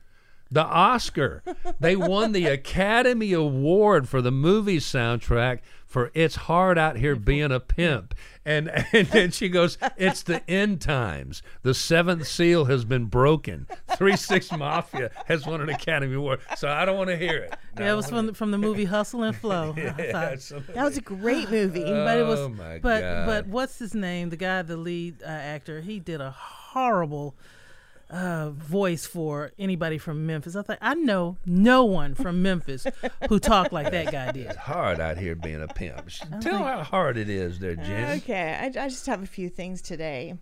[0.52, 1.42] The Oscar.
[1.80, 7.52] They won the Academy Award for the movie soundtrack for "It's Hard Out Here Being
[7.52, 8.14] a Pimp,"
[8.46, 11.42] and and then she goes, "It's the end times.
[11.64, 13.66] The seventh seal has been broken.
[13.98, 17.56] Three Six Mafia has won an Academy Award." So I don't want to hear it.
[17.80, 19.74] yeah, it was from the, from the movie Hustle and Flow.
[19.78, 19.92] Yeah,
[20.36, 21.84] That was a great movie.
[21.84, 23.26] but it was Oh, my but God.
[23.26, 27.36] but what's his name the guy the lead uh, actor he did a horrible
[28.10, 32.86] uh, voice for anybody from memphis i thought i know no one from memphis
[33.30, 36.10] who talked like that guy did It's hard out here being a pimp.
[36.42, 38.18] Tell how hard it is there, Jen.
[38.18, 40.36] Okay, I, I just have a few things today.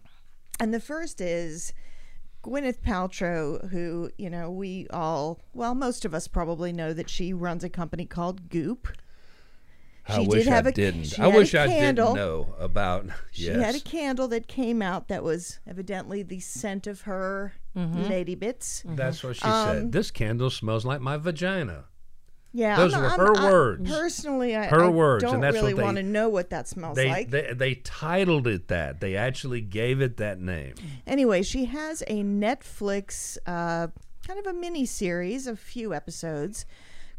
[0.59, 1.73] And the first is
[2.43, 7.33] Gwyneth Paltrow, who, you know, we all, well, most of us probably know that she
[7.33, 8.89] runs a company called Goop.
[10.07, 11.17] I She wish did have I a- didn't.
[11.19, 12.13] I had a wish I candle.
[12.13, 13.05] didn't know about.
[13.31, 13.63] She yes.
[13.63, 18.83] had a candle that came out that was evidently the scent of her lady bits.
[18.85, 19.91] That's what she Um, said.
[19.91, 21.85] This candle smells like my vagina.
[22.55, 23.89] Yeah, Those I'm were not- her I'm- I- words.
[23.89, 26.51] personally, I, Her I words, don't and that's what really they- want to know what
[26.51, 27.31] that smells They, like.
[27.31, 28.99] they they titled it that.
[29.01, 30.75] They actually gave it that name.
[31.07, 33.87] Anyway, she has a Netflix uh,
[34.27, 36.65] kind of a mini series, a few episodes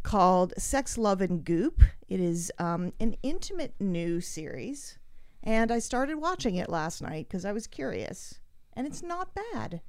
[0.04, 1.82] called Sex, Love, and Goop.
[2.08, 4.98] It is um, an intimate new series,
[5.42, 8.38] and I started watching it last night because I was curious,
[8.74, 9.80] and it's not bad.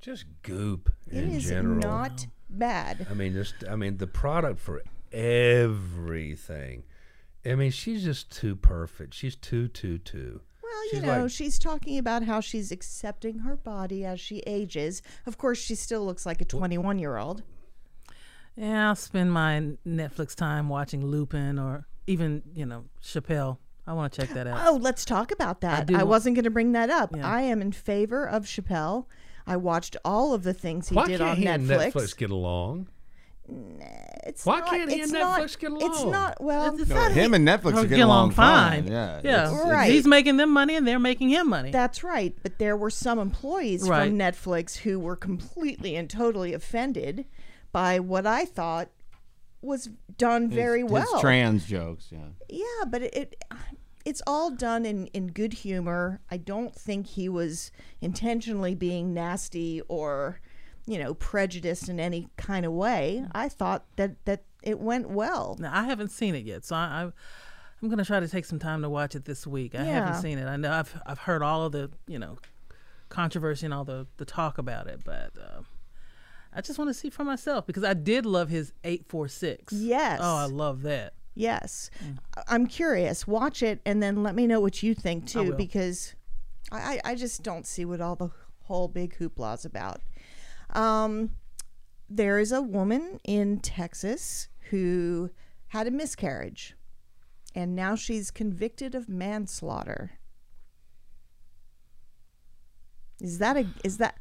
[0.00, 1.78] Just goop It in is general.
[1.80, 3.06] not bad.
[3.10, 4.82] I mean, just I mean the product for
[5.12, 6.84] everything.
[7.44, 9.14] I mean, she's just too perfect.
[9.14, 10.40] She's too too too.
[10.62, 15.00] Well, you know, like- she's talking about how she's accepting her body as she ages.
[15.26, 17.42] Of course, she still looks like a 21 year old.
[18.56, 24.12] Yeah i'll spend my netflix time watching lupin or even you know chappelle i want
[24.12, 25.86] to check that out Oh, let's talk about that.
[25.86, 27.14] do I, wasn't going to bring that up.
[27.14, 27.26] Yeah.
[27.28, 29.06] I am in favor of Chappelle.
[29.46, 31.92] I watched all of the things he Why did can't on he and Netflix.
[31.92, 32.88] Netflix get along?
[34.26, 35.90] It's Why not, can't he it's and not, Netflix get along?
[35.90, 36.76] It's not well.
[36.80, 38.88] It's No, not- him and Netflix are getting along fine.
[38.88, 39.92] Yeah, yeah it's- Right.
[39.92, 42.36] he's making them money and they're making him money That's right.
[42.42, 44.08] But there were some employees Right.
[44.08, 47.26] from Netflix who were completely and totally offended
[47.72, 48.88] by what I thought
[49.62, 49.88] was
[50.18, 51.12] done very his, well.
[51.12, 52.28] His trans jokes, yeah.
[52.48, 53.44] Yeah, but it, it
[54.04, 56.20] it's all done in in good humor.
[56.30, 60.40] I don't think he was intentionally being nasty or
[60.86, 63.24] you know prejudiced in any kind of way.
[63.32, 65.56] I thought that that it went well.
[65.58, 67.12] Now I haven't seen it yet, so I, I
[67.82, 69.74] I'm gonna try to take some time to watch it this week.
[69.74, 70.04] I Yeah.
[70.06, 70.46] haven't seen it.
[70.46, 72.38] I know I've I've heard all of the you know
[73.08, 75.62] controversy and all the the talk about it, but uh,
[76.56, 79.74] I just want to see for myself because I did love his eight four six.
[79.74, 80.20] Yes.
[80.22, 81.12] Oh, I love that.
[81.34, 81.90] Yes,
[82.48, 83.26] I'm curious.
[83.26, 85.56] Watch it and then let me know what you think too, will.
[85.56, 86.14] because
[86.72, 88.30] I I I just don't see what all the
[88.62, 90.00] whole big hoopla's about.
[90.70, 91.32] Um,
[92.08, 95.30] there is a woman in Texas who
[95.68, 96.74] had a miscarriage,
[97.54, 100.12] and now she's convicted of manslaughter.
[103.20, 104.18] Is that a is that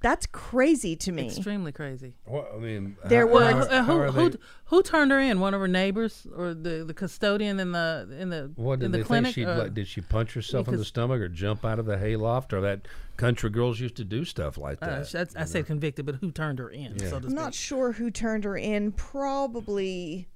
[0.00, 1.26] that's crazy to me?
[1.26, 2.14] Extremely crazy.
[2.26, 5.18] Well, I mean, There how- were- how- Uh, how who who, they- who turned her
[5.20, 5.40] in?
[5.40, 8.92] One of her neighbors or the, the custodian in the in the What did in
[8.92, 9.34] the clinic?
[9.34, 9.74] think she or- like?
[9.74, 12.86] Did she punch herself in the stomach or jump out of the hayloft or that
[13.16, 15.32] country girls used to do stuff like uh, that?
[15.36, 16.98] I, I said convicted, but who turned her in?
[16.98, 18.92] So I'm not sure who turned her in.
[18.92, 20.28] Probably,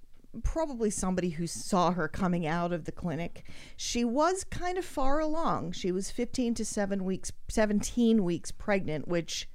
[0.43, 3.45] probably somebody who saw her coming out of the clinic.
[3.76, 5.72] She was kind of far along.
[5.72, 9.49] She was 15 to seven weeks, 17 weeks pregnant, which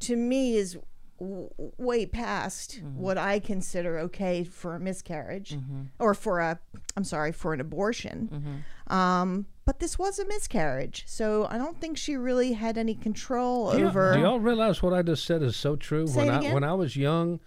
[0.00, 0.76] to me is
[1.20, 1.48] w-
[1.78, 2.98] way past Mm-hmm.
[3.00, 5.56] what I consider okay for a miscarriage
[6.00, 6.58] or for a,
[6.96, 8.28] I'm sorry, for an abortion.
[8.32, 8.92] Mm-hmm.
[8.92, 13.70] Um, but this was a miscarriage, so I don't think she really had any control
[13.70, 14.14] Do y'all- over.
[14.14, 16.08] Do y'all realize what I just said is so true?
[16.08, 16.54] Say when I again.
[16.54, 17.38] when I was young,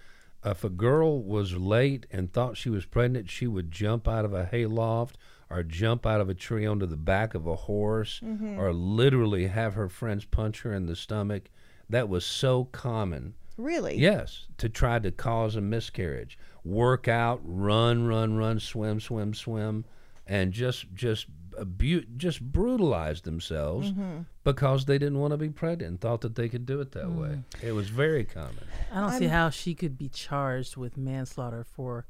[0.45, 4.33] if a girl was late and thought she was pregnant, she would jump out of
[4.33, 5.17] a hayloft
[5.49, 8.59] or jump out of a tree onto the back of a horse Mm-hmm.
[8.59, 11.49] or literally have her friends punch her in the stomach.
[11.89, 13.35] That was so common.
[13.57, 13.97] really?
[13.97, 16.37] Yes, to try to cause a miscarriage.
[16.63, 19.85] Work out, run, run, run, swim, swim, swim,
[20.25, 21.27] and just just
[21.59, 24.21] abu- just brutalized themselves Mm-hmm.
[24.43, 27.11] because they didn't want to be pregnant and thought that they could do it that
[27.11, 27.39] way.
[27.61, 28.55] It was very common.
[28.91, 32.05] I don't see how she could be charged with manslaughter for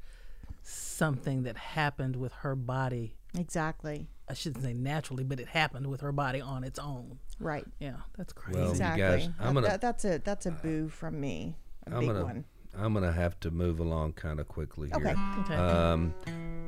[0.62, 3.14] something that happened with her body.
[3.36, 4.08] Exactly.
[4.28, 7.18] I shouldn't say naturally, but it happened with her body on its own.
[7.38, 7.64] Right.
[7.78, 8.58] Yeah, that's crazy.
[8.58, 9.02] Well, you Exactly.
[9.02, 11.56] guys, I'm gonna- that- that's a that's a boo from me.
[11.86, 12.44] A I'm big gonna one.
[12.76, 14.96] I'm gonna have to move along kind of quickly here.
[14.98, 15.14] Okay.
[15.40, 15.54] okay.
[15.54, 16.12] Um,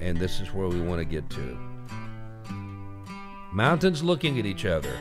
[0.00, 1.58] and this is where we want to get to.
[3.52, 4.92] Mountains looking at each other.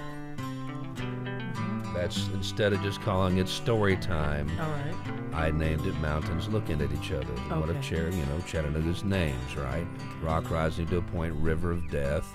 [1.93, 4.93] That's instead of just calling it story time, All right.
[5.34, 7.26] I named it Mountains Looking at Each Other.
[7.60, 7.82] What a Okay.
[7.82, 9.86] chair, you know, Chattanooga's names, right?
[10.22, 12.34] Rock Rising to a Point, River of Death,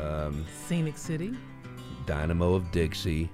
[0.00, 1.34] um, Scenic City,
[2.06, 3.30] Dynamo of Dixie,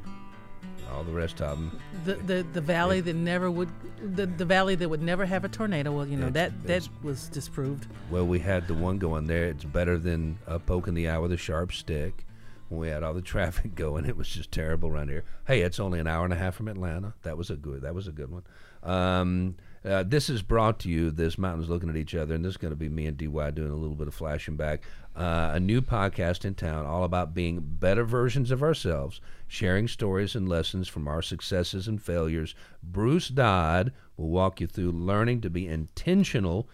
[0.92, 1.80] all the rest of them.
[2.04, 3.68] the the, the valley that never would,
[4.14, 5.92] the, the valley that would never have a tornado.
[5.92, 7.86] Well, you know It's- that that was disproved.
[8.10, 9.46] Well, we had the one going there.
[9.46, 12.24] It's better than uh, poking the eye with a sharp stick.
[12.68, 15.24] When we had all the traffic going, it was just terrible around here.
[15.46, 17.14] Hey, it's only an hour and a half from Atlanta.
[17.22, 17.82] That was a good.
[17.82, 18.44] That was a good one.
[18.82, 21.10] Um, uh, this is brought to you.
[21.10, 23.50] This mountains looking at each other, and this is going to be me and DY
[23.50, 24.82] doing a little bit of flashing back.
[25.14, 30.34] Uh, a new podcast in town, all about being better versions of ourselves, sharing stories
[30.34, 32.54] and lessons from our successes and failures.
[32.82, 36.68] Bruce Dodd will walk you through learning to be intentional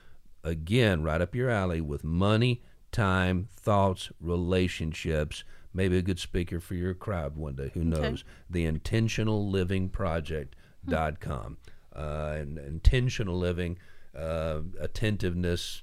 [0.45, 5.45] again, right up your alley with money, time, thoughts, relationships.
[5.75, 7.71] Maybe a good speaker for your crowd one day.
[7.75, 8.25] Who knows?
[8.49, 11.57] The Intentional Living Project.com.
[11.61, 11.69] Uh,
[11.99, 13.79] and intentional living,
[14.17, 15.83] uh, attentiveness,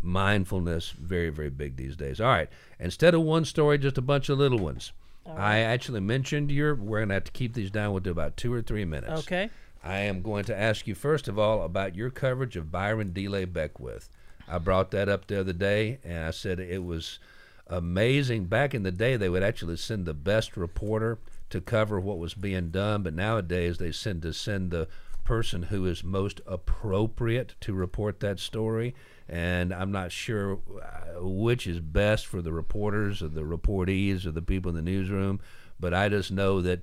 [0.00, 2.20] mindfulness, very, very big these days.
[2.20, 2.48] All right.
[2.78, 4.92] Instead of one story, just a bunch of little ones.
[5.26, 7.92] I actually mentioned your, we're going to have to keep these down.
[7.92, 9.20] We'll do about two or three minutes.
[9.20, 9.48] Okay.
[9.82, 13.26] I am going to ask you first of all about your coverage of Byron De
[13.28, 14.08] La Beckwith.
[14.46, 17.18] I brought that up the other day, and I said it was
[17.66, 18.44] amazing.
[18.44, 21.18] Back in the day, they would actually send the best reporter
[21.50, 24.88] to cover what was being done, but nowadays they send to send the
[25.24, 28.94] person who is most appropriate to report that story.
[29.28, 34.30] And I'm not sure uh, which is best for the reporters or the reportees or
[34.30, 35.40] the people in the newsroom,
[35.80, 36.80] but I just know that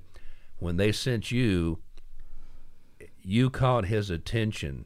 [0.58, 1.78] when they sent you,
[3.22, 4.84] you caught his attention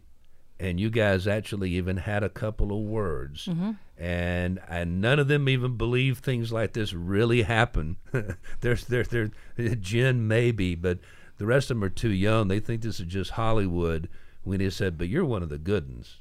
[0.58, 3.46] and you guys actually even had a couple of words
[3.98, 7.96] and and none of them even believe things like this really happen
[8.60, 9.30] there's there there
[9.80, 10.98] jen maybe but
[11.38, 14.08] the rest of them are too young they think this is just hollywood
[14.42, 16.18] when he said but you're one of the good ones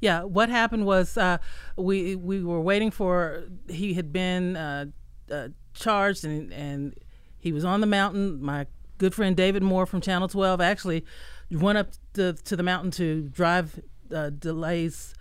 [0.00, 1.38] Yeah, what happened was uh,
[1.76, 4.86] we we were waiting for he had been uh,
[5.30, 6.94] uh, charged and and
[7.38, 8.42] he was on the mountain.
[8.42, 8.66] My
[8.98, 11.04] good friend David Moore from Channel 12 actually
[11.50, 13.80] went up to, to the mountain to drive
[14.14, 15.14] uh, Delay's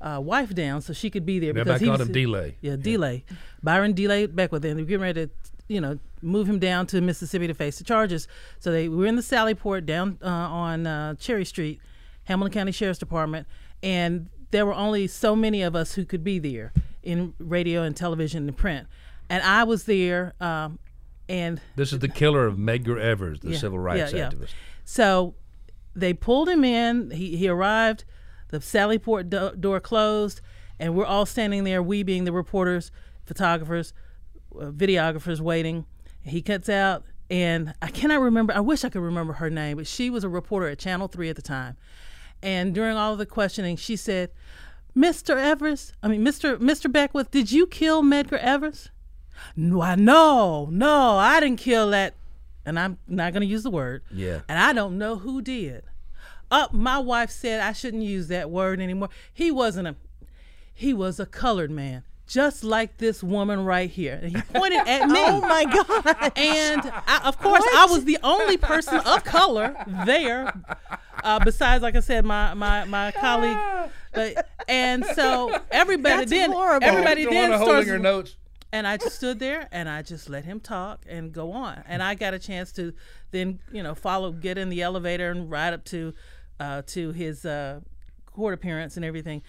[0.00, 2.56] uh, wife down so she could be there Everybody he called was him Delay.
[2.60, 3.24] Yeah, Delay.
[3.62, 5.32] Byron De La Beckwith, and they're getting ready to
[5.68, 8.26] you know move him down to Mississippi to face the charges.
[8.58, 11.80] So they were in the Sallyport down uh, on uh, Cherry Street,
[12.24, 13.46] Hamilton County Sheriff's Department,
[13.82, 17.94] and there were only so many of us who could be there in radio and
[17.96, 18.86] television and print.
[19.30, 20.78] And I was there, um,
[21.28, 24.30] and this is the killer of medgar evers the Yeah, civil rights yeah, yeah.
[24.30, 24.50] activist
[24.84, 25.34] so
[25.94, 27.10] they pulled him in.
[27.10, 28.04] He, he arrived.
[28.48, 30.40] The Sallyport do- door closed,
[30.78, 32.90] and we're all standing there, we being the reporters,
[33.26, 33.92] photographers,
[34.54, 35.84] videographers, waiting.
[36.22, 38.52] He cuts out, and I cannot remember.
[38.54, 41.28] I wish I could remember her name, but she was a reporter at Channel 3
[41.30, 41.76] at the time.
[42.42, 44.30] And during all of the questioning, she said,
[44.96, 45.36] Mr.
[45.36, 46.56] Evers, I mean, Mr.
[46.58, 46.90] Mr.
[46.90, 48.90] Beckwith, did you kill Medgar Evers?
[49.56, 52.14] No, I- no, no, I didn't kill that.
[52.66, 54.02] And I'm not going to use the word.
[54.12, 54.40] Yeah.
[54.48, 55.84] And I don't know who did.
[56.50, 59.08] Up, my wife said I shouldn't use that word anymore.
[59.32, 59.96] He wasn't a,
[60.74, 64.20] he was a colored man, just like this woman right here.
[64.22, 65.18] And he pointed at me.
[65.18, 66.32] Oh my god!
[66.36, 69.74] And I, of course, I was the only person of color
[70.06, 70.52] there,
[71.24, 73.58] uh, besides, like I said, my my my colleague.
[74.12, 76.86] But and so everybody That's then horrible.
[76.86, 77.88] everybody then holding starts.
[77.88, 78.36] her notes
[78.72, 81.82] And I just stood there and I just let him talk and go on.
[81.86, 82.92] And I got a chance to
[83.30, 86.14] then, you know, follow, get in the elevator and ride up to,
[86.60, 87.80] uh, to his uh,
[88.26, 89.42] court appearance and everything.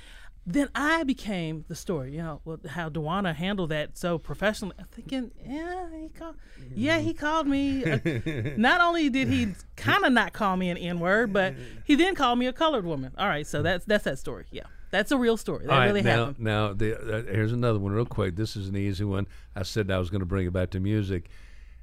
[0.51, 4.73] Then I became the story, you know, well, how Dewana handled that so professionally.
[4.79, 6.37] I'm thinking, yeah, he called,
[6.73, 7.85] yeah, he called me.
[7.85, 7.99] uh,
[8.57, 12.15] not only did he kind of not call me an N word, but he then
[12.15, 13.11] called me a colored woman.
[13.15, 14.45] All right, so that's that's that story.
[14.49, 15.67] Yeah, that's a real story.
[15.67, 16.39] That All right, really now, happened.
[16.39, 18.35] Now, the, uh, here's another one, real quick.
[18.35, 19.27] This is an easy one.
[19.55, 21.29] I said I was going to bring it back to music.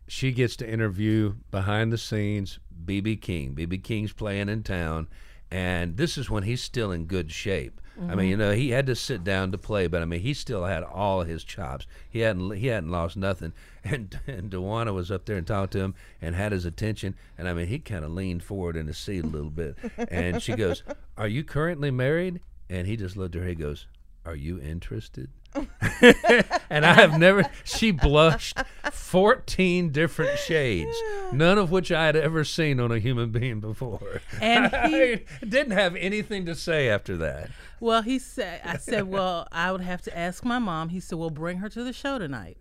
[0.09, 3.55] She gets to interview behind the scenes BB King.
[3.55, 5.07] BB King's playing in town,
[5.53, 7.81] and this is when he's still in good shape.
[7.99, 10.35] I mean, you know, he had to sit down to play, but I mean, he
[10.35, 11.87] still had all his chops.
[12.11, 13.53] He hadn't he hadn't lost nothing.
[13.85, 17.15] And and Dewana was up there and talked to him and had his attention.
[17.39, 19.77] And I mean, he kind of leaned forward in his seat a little bit.
[20.11, 20.83] And she goes,
[21.17, 23.49] "Are you currently married?" and he just looked at her.
[23.49, 23.87] He goes,
[24.25, 25.31] "Are you interested?"
[26.69, 27.45] and I have never.
[27.65, 28.59] She blushed
[28.93, 30.97] fourteen different shades,
[31.33, 34.21] none of which I had ever seen on a human being before.
[34.41, 37.51] And he- didn't have anything to say after that.
[37.81, 40.89] Well, he said, I said, well, I would have to ask my mom.
[40.91, 42.57] He said, well, bring her to the show tonight.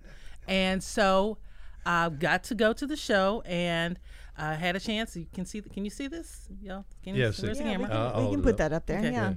[0.48, 1.38] And so
[1.86, 3.98] I got to go to the show and
[4.38, 5.16] I had a chance.
[5.16, 6.48] You can see, can you see this?
[6.62, 7.48] Y'all, can you Yes, see?
[7.48, 7.88] Where's it- the Yeah, we camera?
[8.12, 9.00] can, I'll we can it put that up there.
[9.00, 9.12] Okay.
[9.12, 9.34] Yeah.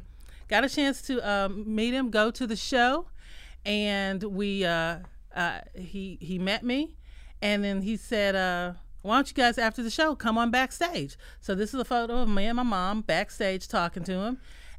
[0.49, 3.07] Got a chance to um, meet him, go to the show,
[3.67, 4.99] and we uh,
[5.37, 6.97] uh, he he met me,
[7.43, 8.73] and then he said, uh,
[9.03, 12.19] "Why don't you guys after the show come on backstage?" So this is a photo
[12.23, 14.39] of me and my mom backstage talking to him,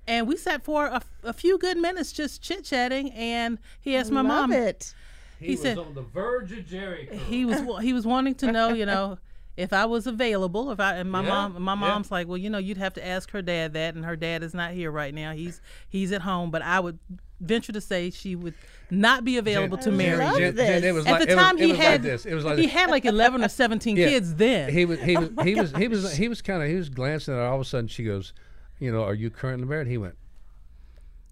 [0.10, 4.12] and we sat for a, a few good minutes just chit chatting, and he asked
[4.12, 4.52] my Love mom.
[4.52, 4.94] it.
[5.40, 7.16] He, said- on the verge of Jericho.
[7.16, 9.18] He was he was wanting to know, you know.
[9.58, 11.80] If I was available, if I and my Yeah, mom, my yeah.
[11.82, 14.42] mom's like, well, you know, you'd have to ask her dad that, and her dad
[14.42, 15.34] is not here right now.
[15.34, 16.98] He's he's at home, but I would
[17.42, 18.54] venture to say she would
[18.90, 20.18] not be available to marry.
[20.24, 20.54] love you.
[20.54, 22.26] Jen- it was At like, the it was- time, it he was had like this.
[22.26, 22.74] It was like he this.
[22.74, 24.08] had like eleven or seventeen Yeah.
[24.08, 24.72] kids then.
[24.72, 26.76] He was he oh was Oh he was he was he was kind of he
[26.76, 27.44] was glancing at her.
[27.48, 28.32] All of a sudden, she goes,
[28.80, 30.16] "You know, are you currently married?" He went.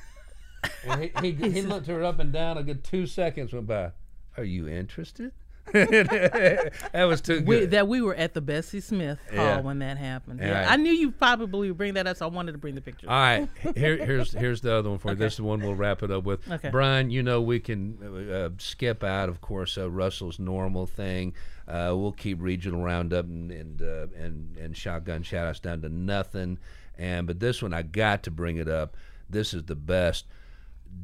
[1.22, 2.58] he, he, he looked her up and down.
[2.58, 3.92] A good two seconds went by.
[4.36, 5.32] Are you interested?
[5.72, 7.70] that was too we, good.
[7.70, 9.60] that we were at the Bessie Smith Hall Yeah.
[9.60, 10.40] when that happened.
[10.40, 10.62] Yeah.
[10.62, 12.82] Yeah, I knew you probably would bring that up, so I wanted to bring the
[12.82, 13.08] picture.
[13.08, 15.14] All right, here, here's here's the other one for you.
[15.14, 16.48] This is the one we'll wrap it up with.
[16.50, 16.68] Okay.
[16.68, 21.34] Brian, you know we can uh, skip out, of course, uh, Russell's normal thing.
[21.66, 26.58] Uh, we'll keep regional roundup and and, uh, and and shotgun shoutouts down to nothing.
[26.98, 28.96] And but this one I got to bring it up.
[29.28, 30.26] This is the best.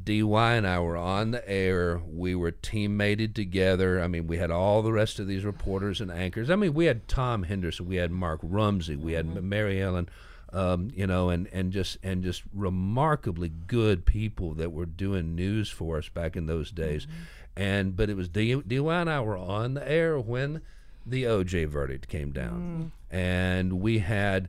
[0.03, 2.01] DY and I were on the air.
[2.07, 4.01] We were teammated together.
[4.01, 6.49] I mean, we had all the rest of these reporters and anchors.
[6.49, 9.49] I mean, we had Tom Henderson, we had Mark Rumsey, we had mm-hmm.
[9.49, 10.09] Mary Ellen,
[10.53, 15.69] um, you know, and, and just and just remarkably good people that were doing news
[15.69, 17.05] for us back in those days.
[17.05, 17.61] Mm-hmm.
[17.61, 20.61] And but it was D, DY and I were on the air when
[21.05, 23.15] the OJ verdict came down, mm.
[23.15, 24.47] and we had,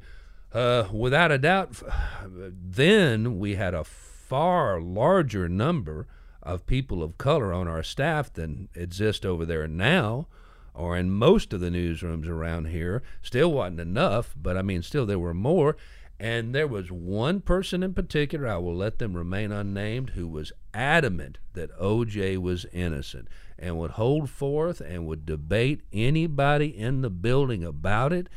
[0.55, 1.83] uh, without a doubt,
[2.27, 6.07] then we had a far larger number
[6.43, 10.27] of people of color on our staff than exist over there now
[10.75, 13.03] or in most of the newsrooms around here.
[13.21, 15.77] Still wasn't enough, but I mean, still there were more.
[16.19, 20.53] And there was one person in particular, I will let them remain unnamed, who was
[20.73, 23.27] adamant that OJ was innocent
[23.59, 28.29] and would hold forth and would debate anybody in the building about it.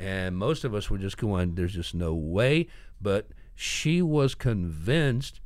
[0.00, 2.68] And most of us were just going, there's just no way.
[3.00, 5.40] But she was convinced.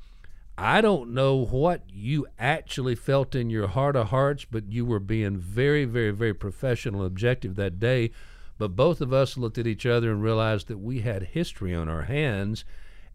[0.57, 5.01] I don't know what you actually felt in your heart of hearts, but you were
[5.01, 8.13] being very, very, very professional and objective that day.
[8.57, 11.89] But both of us looked at each other and realized that we had history on
[11.89, 12.65] our hands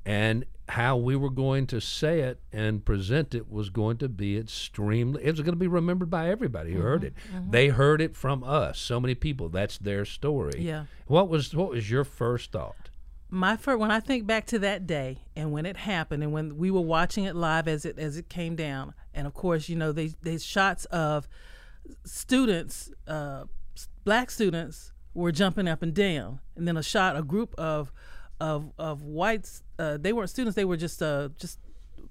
[0.05, 4.37] and how we were going to say it and present it was going to be
[4.37, 7.13] extremely it was going to be remembered by everybody who heard it.
[7.49, 9.49] They heard it from us so many people.
[9.49, 10.61] That's their story.
[10.61, 10.85] Yeah.
[11.07, 12.89] what was what was your first thought?
[13.31, 16.57] My first when I think back to that day and when it happened and when
[16.57, 19.75] we were watching it live as it as it came down and of course you
[19.75, 21.27] know they these shots of
[22.05, 23.45] students uh,
[24.03, 27.91] black students were jumping up and down and then a shot a group of
[28.39, 31.59] of of whites uh, they weren't students they were just uh, just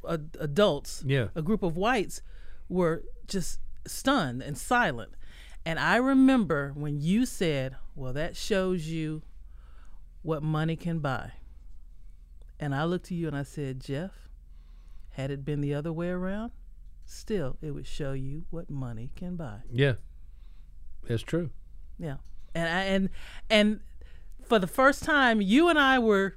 [0.05, 1.29] uh, adults Yeah.
[1.35, 2.21] a group of whites
[2.69, 5.13] were just stunned and silent
[5.65, 9.23] and I remember when you said well that shows you
[10.23, 11.33] what money can buy.
[12.61, 14.11] And I looked to you and I said, Jeff,
[15.11, 16.51] had it been the other way around,
[17.07, 19.61] still it would show you what money can buy.
[19.71, 19.95] yeah
[21.07, 21.51] it's true
[21.99, 22.17] Yeah.
[22.55, 23.09] And I, and
[23.49, 23.81] and
[24.49, 26.37] for the first time you and I were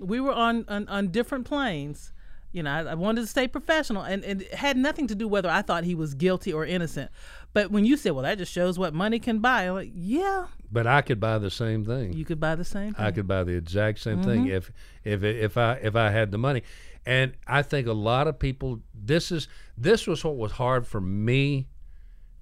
[0.00, 2.12] we were on on, on different planes.
[2.52, 5.26] You know, I, I wanted to stay professional and, and it had nothing to do
[5.26, 7.10] whether I thought he was guilty or innocent.
[7.54, 10.48] But when you said, Well, that just shows what money can buy, I'm like, Yeah,
[10.70, 13.04] but i could buy the same thing you could buy the same thing.
[13.06, 14.56] I could buy the exact same thing Mm-hmm.
[14.56, 14.70] if
[15.04, 16.62] if if I if I had the money.
[17.06, 19.48] And I think a lot of people this is
[19.78, 21.68] this was what was hard for me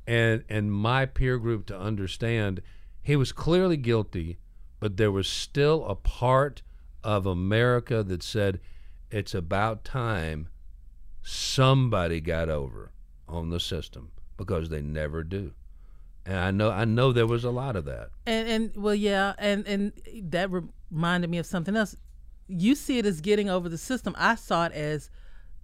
[0.08, 2.62] and and my peer group to understand.
[3.02, 4.38] He was clearly guilty,
[4.80, 6.62] but there was still a part
[7.04, 8.60] of America that said
[9.10, 10.48] it's about time
[11.22, 12.90] somebody got over
[13.28, 15.52] on the system because they never do.
[16.26, 18.10] And I know I know there was a lot of that.
[18.26, 19.92] And and well, yeah, and and
[20.30, 21.96] that reminded me of something else.
[22.46, 24.14] You see it as getting over the system.
[24.18, 25.08] I saw it as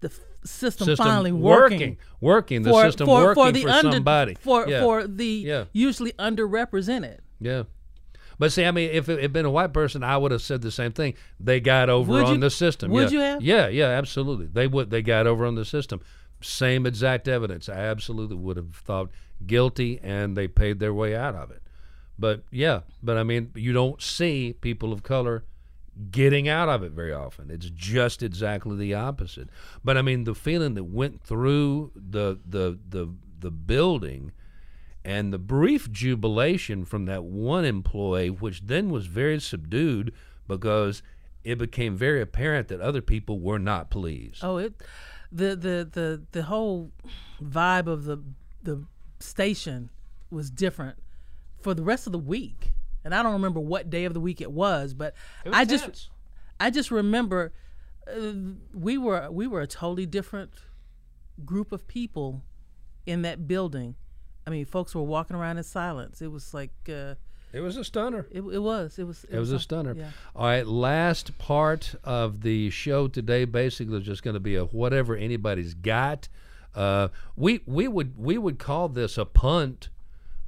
[0.00, 0.08] the
[0.44, 4.34] system, system finally working, working, working, the system working for, under, somebody.
[4.40, 4.80] for yeah.
[4.80, 5.64] for the Yeah.
[5.72, 7.18] usually underrepresented.
[7.40, 7.64] yeah.
[8.38, 10.60] But see, I mean, if it had been a white person, I would have said
[10.62, 11.14] the same thing.
[11.40, 12.90] They got over Would on you- the system.
[12.90, 13.18] would yeah.
[13.18, 13.42] you have?
[13.42, 14.46] Yeah, yeah, absolutely.
[14.46, 14.90] They would.
[14.90, 16.00] They got over on the system.
[16.42, 17.68] Same exact evidence.
[17.68, 19.10] I absolutely would have thought
[19.46, 21.62] guilty, and they paid their way out of it.
[22.18, 25.44] But yeah, but I mean, you don't see people of color
[26.10, 27.50] getting out of it very often.
[27.50, 29.48] It's just exactly the opposite.
[29.82, 33.08] But I mean, the feeling that went through the the the
[33.38, 34.32] the building
[35.06, 40.12] and the brief jubilation from that one employee, which then was very subdued
[40.48, 41.00] because
[41.44, 44.40] it became very apparent that other people were not pleased.
[44.42, 44.74] Oh, it
[45.30, 46.90] the the the the whole
[47.40, 48.20] vibe of the
[48.64, 48.84] the
[49.20, 49.90] station
[50.28, 50.98] was different
[51.60, 52.72] for the rest of the week.
[53.04, 55.14] And I don't remember what day of the week it was, but
[55.50, 56.10] I just
[56.58, 57.52] I just remember
[58.12, 58.32] uh,
[58.74, 60.50] we were we were a totally different
[61.44, 62.42] group of people
[63.06, 63.94] in that building.
[64.46, 66.22] I mean, folks were walking around in silence.
[66.22, 67.14] It was like uh,
[67.52, 68.26] It was a stunner.
[68.30, 69.94] it, it was it was It was a stunner.
[69.96, 70.10] Yeah.
[70.36, 74.64] All right, last part of the show today basically is just going to be a
[74.66, 76.28] whatever anybody's got.
[76.74, 79.88] Uh, we we would we would call this a punt.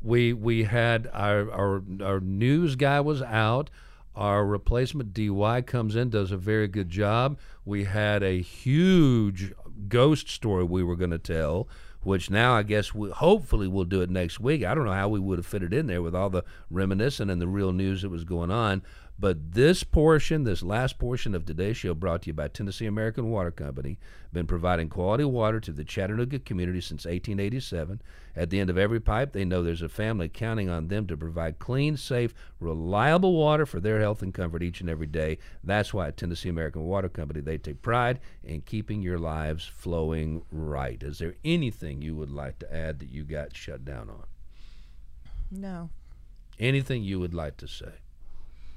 [0.01, 3.69] We we had our our our news guy was out.
[4.15, 7.39] Our replacement DY comes in, does a very good job.
[7.65, 9.53] We had a huge
[9.89, 11.69] ghost story we were going to tell,
[12.03, 14.65] which now I guess we hopefully we'll do it next week.
[14.65, 17.31] I don't know how we would have fit it in there with all the reminiscing
[17.31, 18.83] and the real news that was going on.
[19.21, 23.31] But this portion, this last portion of today's show, brought to you by Tennessee American
[23.31, 23.99] Water Company,
[24.33, 28.01] been providing quality water to the Chattanooga community since 1887.
[28.37, 31.17] At the end of every pipe, they know there's a family counting on them to
[31.17, 35.39] provide clean, safe, reliable water for their health and comfort each and every day.
[35.65, 40.43] That's why at Tennessee American Water Company, they take pride in keeping your lives flowing
[40.53, 41.03] right.
[41.03, 44.27] Is there anything you would like to add that you got shut down on?
[45.51, 45.91] No.
[46.61, 47.95] Anything you would like to say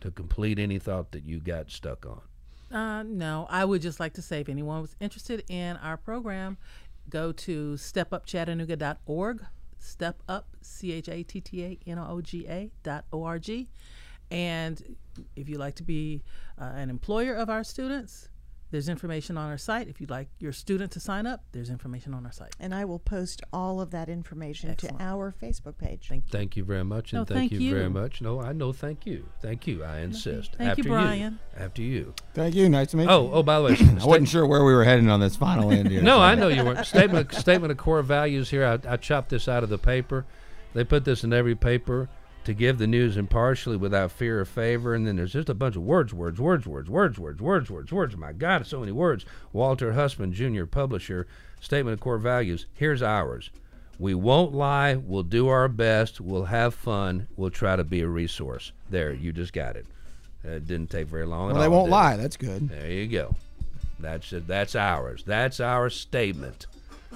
[0.01, 2.21] to complete any thought that you got stuck on?
[2.71, 6.57] Uh, no, I would just like to say if anyone was interested in our program,
[7.09, 9.45] go to stepupchattanooga.org,
[9.77, 13.23] step up, C H A T T A N O O G A dot O
[13.23, 13.67] R G.
[14.29, 14.95] And
[15.35, 16.23] if you'd like to be
[16.59, 18.29] uh, an employer of our students,
[18.72, 19.88] there's information on our site.
[19.89, 22.55] If you'd like your student to sign up, there's information on our site.
[22.59, 24.99] And I will post all of that information Excellent.
[24.99, 26.07] to our Facebook page.
[26.07, 26.32] Thank you.
[26.32, 28.22] Thank you very much, and No, thank, thank you, very much.
[28.22, 28.72] No, I know.
[28.72, 29.84] Thank you, thank you.
[29.84, 30.55] I insist.
[30.57, 31.39] Thank you, After Brian.
[31.57, 32.13] After you.
[32.34, 32.69] Thank you.
[32.69, 33.34] Nice to meet Oh, you.
[33.34, 33.43] oh.
[33.43, 36.01] By the way, I wasn't sure where we were heading on this final end here.
[36.11, 36.86] No, so- I know you weren't.
[36.86, 38.65] Statement statement of core values here.
[38.65, 40.26] I, I chopped this out of the paper.
[40.74, 42.07] They put this in every paper
[42.45, 44.93] to give the news impartially without fear or favor.
[44.95, 47.91] And then there's just a bunch of words, words, words, words, words, words, words, words,
[47.91, 48.17] words.
[48.17, 49.25] My God, so many words.
[49.53, 51.27] Walter Hussman, Jr., publisher.
[51.59, 52.65] Statement of core values.
[52.73, 53.51] Here's ours.
[53.99, 54.95] We won't lie.
[54.95, 56.19] We'll do our best.
[56.19, 57.27] We'll have fun.
[57.37, 58.71] We'll try to be a resource.
[58.89, 59.85] There, you just got it.
[60.43, 61.49] It didn't take very long.
[61.51, 61.95] at Well, they all, won't did it?
[61.97, 62.15] lie.
[62.17, 62.69] That's good.
[62.69, 63.35] There you go.
[63.99, 64.47] That's it.
[64.47, 65.23] That's ours.
[65.23, 66.65] That's our statement.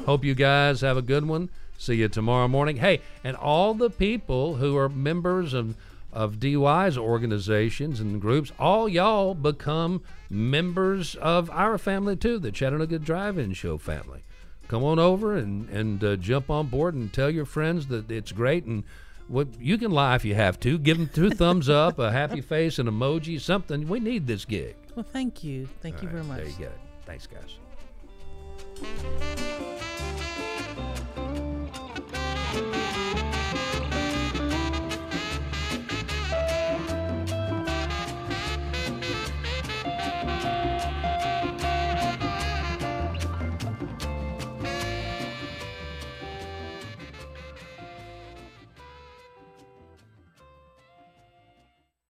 [0.05, 1.49] Hope you guys have a good one.
[1.77, 2.77] See you tomorrow morning.
[2.77, 5.75] Hey, and all the people who are members of
[6.13, 12.97] of DUI's organizations and groups, all y'all become members of our family too, the Chattanooga
[12.97, 14.23] Drive-In Show family.
[14.69, 18.31] Come on over and and uh, jump on board and tell your friends that it's
[18.31, 18.83] great and
[19.27, 20.77] what you can lie if you have to.
[20.77, 23.87] Give them two thumbs up, a happy face, an emoji, something.
[23.87, 24.75] We need this gig.
[24.95, 25.67] Well, thank you.
[25.81, 26.37] Thank you All very much.
[26.37, 26.71] There you go.
[27.05, 27.59] Thanks, guys.